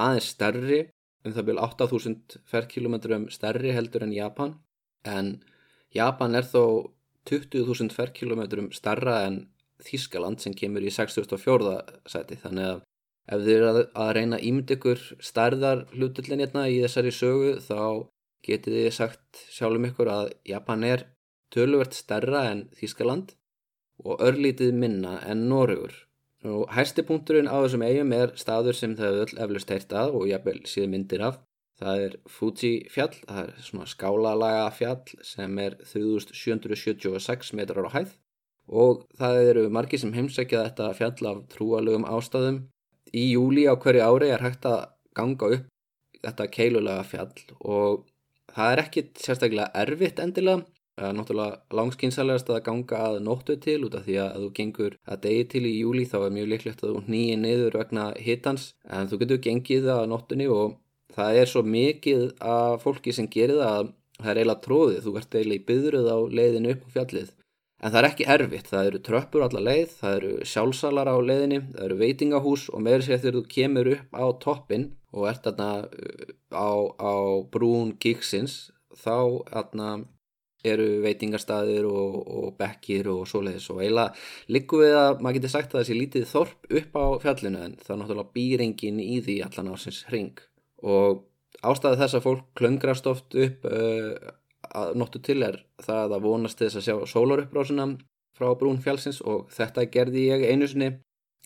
aðeins 0.00 0.28
stærri, 0.32 0.80
um 1.26 1.32
það 1.34 1.46
byrjum 1.48 1.64
8.000 1.66 2.38
ferrkilometrum 2.48 3.24
stærri 3.30 3.70
heldur 3.76 4.02
en 4.06 4.16
Japan 4.16 4.50
en 5.04 5.42
Japan 5.94 6.34
er 6.38 6.46
þó 6.48 6.64
20.000 7.28 7.92
ferrkilometrum 7.94 8.72
starra 8.74 9.22
en 9.26 9.36
Þískaland 9.82 10.42
sem 10.42 10.54
kemur 10.56 10.84
í 10.84 10.92
64. 10.94 11.76
seti 12.08 12.38
þannig 12.42 12.68
að 12.70 12.80
ef 13.32 13.44
þið 13.44 13.54
eru 13.56 13.84
að 14.04 14.12
reyna 14.16 14.40
ímynd 14.42 14.72
ykkur 14.76 15.02
stærðar 15.22 15.84
hlutullin 15.94 16.42
hérna 16.42 16.66
í 16.70 16.80
þessari 16.82 17.12
sögu 17.14 17.52
þá 17.62 17.82
getið 18.46 18.78
þið 18.78 18.94
sagt 18.96 19.42
sjálfum 19.54 19.88
ykkur 19.90 20.10
að 20.10 20.32
Japan 20.48 20.86
er 20.86 21.04
töluvert 21.54 21.94
stærra 21.94 22.46
en 22.50 22.64
Þískaland 22.78 23.36
og 24.02 24.22
örlítið 24.24 24.74
minna 24.74 25.18
en 25.28 25.46
Noregur. 25.50 25.94
Og 26.42 26.66
hæsti 26.74 27.04
punkturinn 27.06 27.46
á 27.46 27.54
þessum 27.62 27.84
eigum 27.86 28.14
er 28.16 28.32
staður 28.40 28.74
sem 28.74 28.96
það 28.98 29.12
hefur 29.12 29.24
öll 29.26 29.42
eflust 29.44 29.70
heirt 29.70 29.92
að 29.94 30.16
og 30.18 30.26
jafnvel 30.26 30.58
síðu 30.66 30.88
myndir 30.90 31.22
af. 31.28 31.38
Það 31.82 32.00
er 32.06 32.16
Fuji 32.30 32.72
fjall, 32.90 33.14
það 33.28 33.44
er 33.44 33.52
svona 33.66 33.86
skálalaga 33.90 34.66
fjall 34.74 35.22
sem 35.26 35.62
er 35.62 35.78
3776 35.92 37.54
metrar 37.58 37.86
á 37.86 37.94
hæð 37.94 38.10
og 38.68 39.06
það 39.18 39.40
eru 39.50 39.64
margi 39.72 39.98
sem 40.00 40.12
heimsækja 40.14 40.66
þetta 40.68 40.92
fjall 40.98 41.30
af 41.30 41.42
trúalögum 41.52 42.06
ástæðum. 42.08 42.62
Í 43.12 43.24
júli 43.34 43.66
á 43.68 43.74
hverju 43.76 44.04
ári 44.04 44.30
er 44.32 44.44
hægt 44.44 44.66
að 44.68 44.86
ganga 45.16 45.50
upp 45.56 45.66
þetta 46.22 46.46
keilulega 46.54 47.02
fjall 47.04 47.32
og 47.60 48.04
það 48.54 48.72
er 48.72 48.84
ekkit 48.84 49.24
sérstaklega 49.24 49.72
erfitt 49.84 50.22
endilega. 50.22 50.64
Það 50.92 51.08
er 51.08 51.14
náttúrulega 51.16 51.76
langskynsalegast 51.78 52.50
að 52.52 52.64
ganga 52.66 52.98
að 53.06 53.14
nóttu 53.24 53.56
til 53.56 53.78
út 53.86 53.94
af 53.96 54.04
því 54.04 54.16
að 54.20 54.34
þú 54.42 54.48
gengur 54.58 54.96
að 55.08 55.22
degi 55.24 55.46
til 55.54 55.62
í 55.64 55.72
júli 55.78 56.04
þá 56.04 56.18
er 56.20 56.34
mjög 56.36 56.50
líklegt 56.52 56.84
að 56.84 56.92
þú 56.92 57.02
nýji 57.14 57.38
niður 57.40 57.78
vegna 57.80 58.04
hittans 58.20 58.66
en 58.84 59.08
þú 59.08 59.22
getur 59.22 59.40
gengið 59.46 59.88
að 59.94 60.04
nóttunni 60.12 60.48
og 60.52 60.76
það 61.16 61.40
er 61.40 61.48
svo 61.48 61.62
mikið 61.64 62.26
að 62.44 62.76
fólki 62.84 63.16
sem 63.16 63.28
gerir 63.32 63.62
það 63.62 63.78
að 63.80 63.90
það 64.22 64.30
er 64.30 64.40
eiginlega 64.42 64.64
tróðið, 64.66 65.00
þú 65.02 65.14
ert 65.18 65.34
eiginlega 65.34 65.62
í 65.62 65.66
byðruð 65.70 66.10
á 66.12 66.18
leiðinu 66.38 66.74
upp 66.76 66.84
á 66.84 66.88
fjallið 66.96 67.32
En 67.82 67.90
það 67.90 67.98
er 67.98 68.06
ekki 68.12 68.26
erfitt, 68.30 68.68
það 68.70 68.88
eru 68.88 68.98
tröppur 69.02 69.42
allar 69.42 69.64
leið, 69.66 69.94
það 69.98 70.16
eru 70.20 70.32
sjálfsalar 70.46 71.08
á 71.10 71.16
leiðinni, 71.18 71.58
það 71.72 71.86
eru 71.88 71.96
veitingahús 71.98 72.66
og 72.70 72.84
meður 72.86 73.06
sér 73.08 73.22
þegar 73.24 73.38
þú 73.38 73.42
kemur 73.56 73.90
upp 73.96 74.14
á 74.14 74.26
toppin 74.44 74.84
og 75.10 75.26
ert 75.26 75.48
þarna 75.48 75.70
uh, 75.88 76.28
á, 76.54 76.70
á 77.02 77.14
brún 77.50 77.96
gíksins, 77.98 78.70
þá 78.94 79.42
þarna, 79.50 79.88
eru 80.62 80.86
veitingarstaðir 81.02 81.88
og, 81.90 82.20
og 82.22 82.52
bekkir 82.60 83.08
og 83.10 83.24
svoleiðis. 83.26 83.66
Og 83.74 83.80
eiginlega 83.82 84.54
liggum 84.54 84.84
við 84.84 84.94
að 85.00 85.16
maður 85.18 85.38
getur 85.40 85.52
sagt 85.56 85.74
að 85.74 85.80
þessi 85.80 85.96
lítið 85.98 86.28
þorp 86.30 86.68
upp 86.78 86.94
á 87.02 87.06
fjallinu 87.24 87.64
en 87.66 87.74
það 87.80 87.94
er 87.96 88.00
náttúrulega 88.02 88.36
býringin 88.38 89.00
í 89.02 89.16
því 89.26 89.36
allan 89.48 89.72
ásins 89.74 90.04
hring. 90.06 90.38
Og 90.86 91.24
ástæði 91.66 91.98
þess 92.04 92.18
að 92.18 92.24
fólk 92.28 92.46
klöngrast 92.58 93.10
oft 93.10 93.34
upp 93.34 93.66
uh, 93.66 94.14
að 94.78 94.96
nóttu 95.00 95.20
til 95.24 95.42
er 95.46 95.62
það 95.82 96.16
að 96.16 96.26
vonast 96.26 96.60
þess 96.62 96.80
að 96.80 96.86
sjá 96.86 97.12
sólaruppbrásuna 97.12 97.86
frá 98.36 98.52
brún 98.58 98.80
fjálsins 98.82 99.20
og 99.28 99.50
þetta 99.52 99.88
gerði 99.92 100.28
ég 100.30 100.44
einu 100.50 100.68
sinni. 100.68 100.92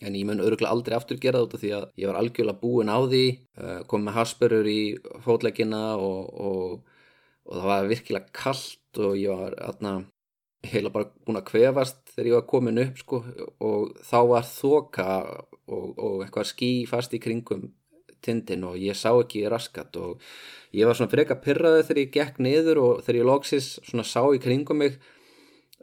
En 0.05 0.13
ég 0.13 0.27
mun 0.29 0.43
öruglega 0.43 0.69
aldrei 0.69 0.93
aftur 0.93 1.17
gera 1.21 1.41
þetta 1.41 1.59
því 1.61 1.71
að 1.73 1.85
ég 1.97 2.09
var 2.09 2.19
algjörlega 2.19 2.61
búin 2.61 2.91
á 2.93 2.99
því 3.01 3.23
eh, 3.33 3.79
kom 3.89 4.03
með 4.05 4.19
hasperur 4.19 4.69
í 4.69 4.81
fótleggina 5.25 5.81
og, 5.97 6.19
og, 6.37 6.99
og 7.49 7.55
það 7.55 7.71
var 7.71 7.89
virkilega 7.89 8.35
kallt 8.43 9.01
og 9.01 9.17
ég 9.17 9.41
var 9.41 9.55
atna, 9.65 9.95
heila 10.69 10.93
bara 10.93 11.09
búin 11.25 11.41
að 11.41 11.47
kvefast 11.49 12.13
þegar 12.13 12.29
ég 12.29 12.37
var 12.37 12.45
komin 12.53 12.83
upp 12.83 13.01
sko, 13.01 13.23
og 13.57 13.97
þá 14.05 14.19
var 14.35 14.47
þoka 14.51 15.09
og, 15.65 15.87
og 15.97 16.23
eitthvað 16.27 16.51
skí 16.51 16.71
fast 16.89 17.17
í 17.17 17.21
kringum 17.23 17.65
tindin 18.27 18.67
og 18.67 18.77
ég 18.81 18.97
sá 18.97 19.09
ekki 19.15 19.47
raskat 19.49 19.97
og 20.03 20.21
ég 20.75 20.87
var 20.87 20.99
svona 20.99 21.13
freka 21.13 21.39
pyrraði 21.43 21.85
þegar 21.87 22.03
ég 22.03 22.15
gekk 22.15 22.41
niður 22.43 22.83
og 22.83 23.03
þegar 23.05 23.21
ég 23.21 23.29
lóksis 23.31 23.69
svona 23.87 24.05
sá 24.07 24.21
í 24.29 24.41
kringum 24.43 24.83
mig 24.83 24.99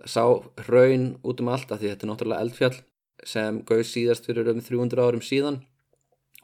sá 0.05 0.25
raun 0.69 1.15
út 1.25 1.41
um 1.41 1.53
allt 1.55 1.73
af 1.73 1.81
því 1.81 1.93
þetta 1.93 2.07
er 2.07 2.13
náttúrulega 2.13 2.45
eldfjall 2.47 2.77
sem 3.25 3.63
gauð 3.69 3.87
síðast 3.89 4.27
fyrir 4.29 4.51
um 4.53 4.61
300 4.61 5.07
árum 5.07 5.25
síðan 5.25 5.63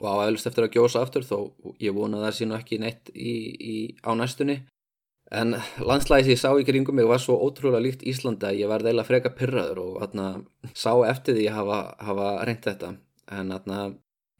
og 0.00 0.08
á 0.08 0.14
aðlust 0.24 0.48
eftir 0.48 0.66
að 0.66 0.76
gjósa 0.76 1.02
aftur 1.04 1.26
þó 1.26 1.38
ég 1.82 1.94
vona 1.96 2.22
það 2.24 2.36
sé 2.36 2.48
nú 2.48 2.56
ekki 2.56 2.78
neitt 2.80 3.10
í, 3.12 3.34
í, 3.60 3.74
á 4.00 4.16
næstunni. 4.16 4.62
En 5.30 5.54
landslæði 5.78 6.24
sem 6.26 6.32
ég 6.34 6.40
sá 6.42 6.50
í 6.58 6.66
kringum 6.66 6.96
mig 6.98 7.06
var 7.06 7.20
svo 7.22 7.36
ótrúlega 7.38 7.84
líkt 7.84 8.06
Íslanda 8.08 8.50
að 8.50 8.62
ég 8.64 8.70
var 8.70 8.82
deila 8.82 9.04
freka 9.06 9.30
pyrraður 9.36 9.82
og 9.84 10.00
atna, 10.06 10.30
sá 10.74 10.90
eftir 11.06 11.36
því 11.36 11.44
að 11.50 11.58
hafa, 11.60 11.80
hafa 12.08 12.30
reynd 12.48 12.64
þetta. 12.64 12.94
En 13.38 13.52
atna, 13.54 13.82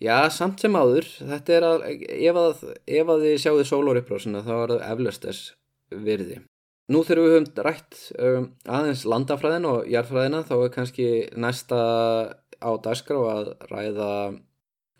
Já, 0.00 0.30
samt 0.32 0.62
sem 0.62 0.76
áður, 0.76 1.04
þetta 1.28 1.56
er 1.56 1.66
að, 1.68 1.82
ef 2.08 2.38
að, 2.40 2.60
ef 2.88 3.10
að 3.12 3.24
þið 3.26 3.34
sjáðu 3.42 3.64
sólóriðbrásina 3.68 4.40
þá 4.46 4.54
er 4.54 4.70
það 4.72 4.84
eflaust 4.86 5.26
þess 5.26 5.50
virði. 6.06 6.38
Nú 6.90 7.02
þegar 7.06 7.20
við 7.22 7.34
höfum 7.36 7.66
rætt 7.66 7.98
um, 8.18 8.46
aðeins 8.64 9.02
landafræðin 9.06 9.68
og 9.68 9.90
jarðfræðina 9.92 10.40
þá 10.48 10.54
er 10.56 10.72
kannski 10.74 11.08
næsta 11.38 11.80
á 12.58 12.70
dagskrá 12.82 13.20
að 13.30 13.52
ræða 13.70 14.08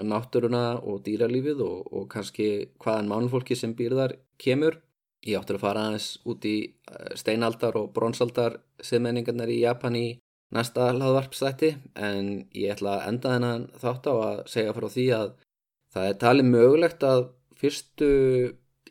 náttúruna 0.05 0.65
og 0.85 1.01
dýralífið 1.09 1.65
og, 1.65 1.81
og 1.97 2.07
kannski 2.13 2.51
hvaðan 2.81 3.11
mánfólki 3.11 3.57
sem 3.59 3.73
býrðar 3.77 4.19
kemur. 4.41 4.79
Ég 5.27 5.41
áttur 5.41 5.59
að 5.59 5.65
fara 5.65 5.89
aðeins 5.89 6.13
út 6.29 6.45
í 6.49 6.57
eh, 6.71 7.13
steinaldar 7.19 7.77
og 7.81 7.91
bronsaldar 7.97 8.61
siðmenningarnar 8.85 9.51
í 9.53 9.63
Japani 9.65 10.07
næsta 10.55 10.91
hlaðvarpstætti 10.95 11.75
en 11.95 12.31
ég 12.57 12.75
ætla 12.75 12.97
að 12.99 13.07
enda 13.11 13.35
þennan 13.35 13.69
þátt 13.83 14.09
á 14.11 14.15
að 14.15 14.41
segja 14.51 14.75
frá 14.77 14.89
því 14.91 15.07
að 15.19 15.29
það 15.95 16.09
er 16.09 16.19
talið 16.25 16.51
mögulegt 16.51 17.07
að 17.07 17.23
fyrstu 17.61 18.11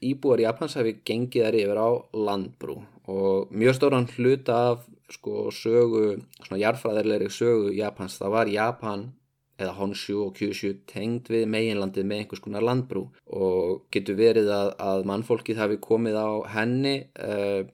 íbúar 0.05 0.43
Japans 0.43 0.77
hafi 0.79 0.95
gengið 1.07 1.45
þær 1.45 1.59
yfir 1.59 1.81
á 1.81 1.89
landbrú 2.27 2.77
og 3.09 3.51
mjög 3.51 3.77
stóran 3.79 4.09
hluta 4.15 4.57
af 4.71 4.85
sko 5.09 5.49
sögu, 5.49 6.19
svona 6.45 6.59
jarfræðilegri 6.61 7.31
sögu 7.33 7.73
Japans, 7.73 8.19
það 8.21 8.35
var 8.35 8.51
Japan 8.53 9.07
eða 9.59 9.73
Honshu 9.75 10.19
og 10.23 10.35
Kyushu 10.37 10.71
tengd 10.87 11.27
við 11.31 11.47
meginlandið 11.51 12.07
með 12.07 12.21
einhvers 12.21 12.43
konar 12.43 12.63
landbrú 12.63 13.07
og 13.35 13.89
getur 13.91 14.15
verið 14.19 14.51
að, 14.55 14.71
að 14.79 15.03
mannfólkið 15.09 15.59
hafi 15.59 15.79
komið 15.83 16.19
á 16.19 16.29
henni 16.53 16.95
uh, 17.19 17.65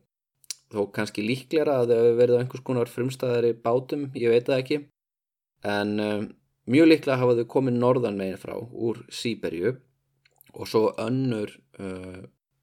þó 0.75 0.83
kannski 0.95 1.23
líklæra 1.25 1.79
að 1.81 1.93
þau 1.93 1.97
hefur 2.01 2.19
verið 2.19 2.37
á 2.37 2.41
einhvers 2.43 2.65
konar 2.67 2.91
frumstæðari 2.91 3.55
bátum, 3.65 4.09
ég 4.15 4.33
veit 4.33 4.49
það 4.49 4.61
ekki 4.61 4.81
en 5.65 5.99
uh, 5.99 6.21
mjög 6.69 6.91
líklega 6.91 7.19
hafa 7.21 7.37
þau 7.39 7.49
komið 7.55 7.79
norðan 7.81 8.19
meginn 8.19 8.41
frá 8.41 8.55
úr 8.59 9.01
Sýberju 9.09 9.75
og 10.55 10.69
svo 10.69 10.89
önnur 11.01 11.51
uh, 11.79 12.21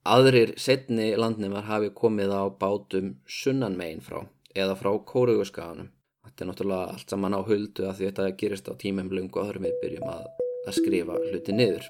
aðrir 0.09 0.55
setni 0.59 1.13
landnumar 1.19 1.67
hafi 1.69 1.93
komið 1.95 2.35
á 2.35 2.43
bátum 2.51 3.17
sunnan 3.27 3.77
meginn 3.79 4.03
frá 4.03 4.23
eða 4.55 4.77
frá 4.77 4.93
kóruguskaganum. 5.09 5.91
Þetta 6.27 6.45
er 6.45 6.49
náttúrulega 6.49 6.95
allt 6.95 7.13
saman 7.13 7.37
á 7.37 7.41
huldu 7.47 7.87
að 7.89 8.03
þetta 8.03 8.31
gerist 8.41 8.69
á 8.69 8.75
tímum 8.79 9.11
lungu 9.13 9.41
og 9.41 9.49
þurfum 9.49 9.69
við 9.69 9.79
byrjum 9.83 10.09
að, 10.13 10.27
að 10.67 10.77
skrifa 10.79 11.19
hluti 11.29 11.57
niður. 11.57 11.89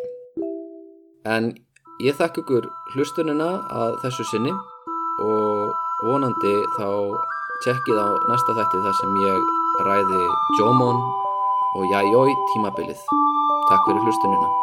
En 1.29 1.53
ég 2.03 2.17
þakk 2.19 2.43
ykkur 2.43 2.69
hlustunina 2.95 3.51
að 3.71 3.99
þessu 4.05 4.27
sinni 4.31 4.55
og 5.23 5.52
vonandi 6.03 6.55
þá 6.77 6.89
tjekkið 7.65 8.01
á 8.03 8.09
næsta 8.31 8.57
þætti 8.59 8.83
þar 8.87 8.99
sem 8.99 9.15
ég 9.23 9.53
ræði 9.87 10.25
Jómon 10.59 10.99
og 11.79 11.87
Jæjói 11.93 12.35
tímabilið. 12.51 13.07
Takk 13.71 13.87
fyrir 13.87 14.05
hlustunina. 14.05 14.62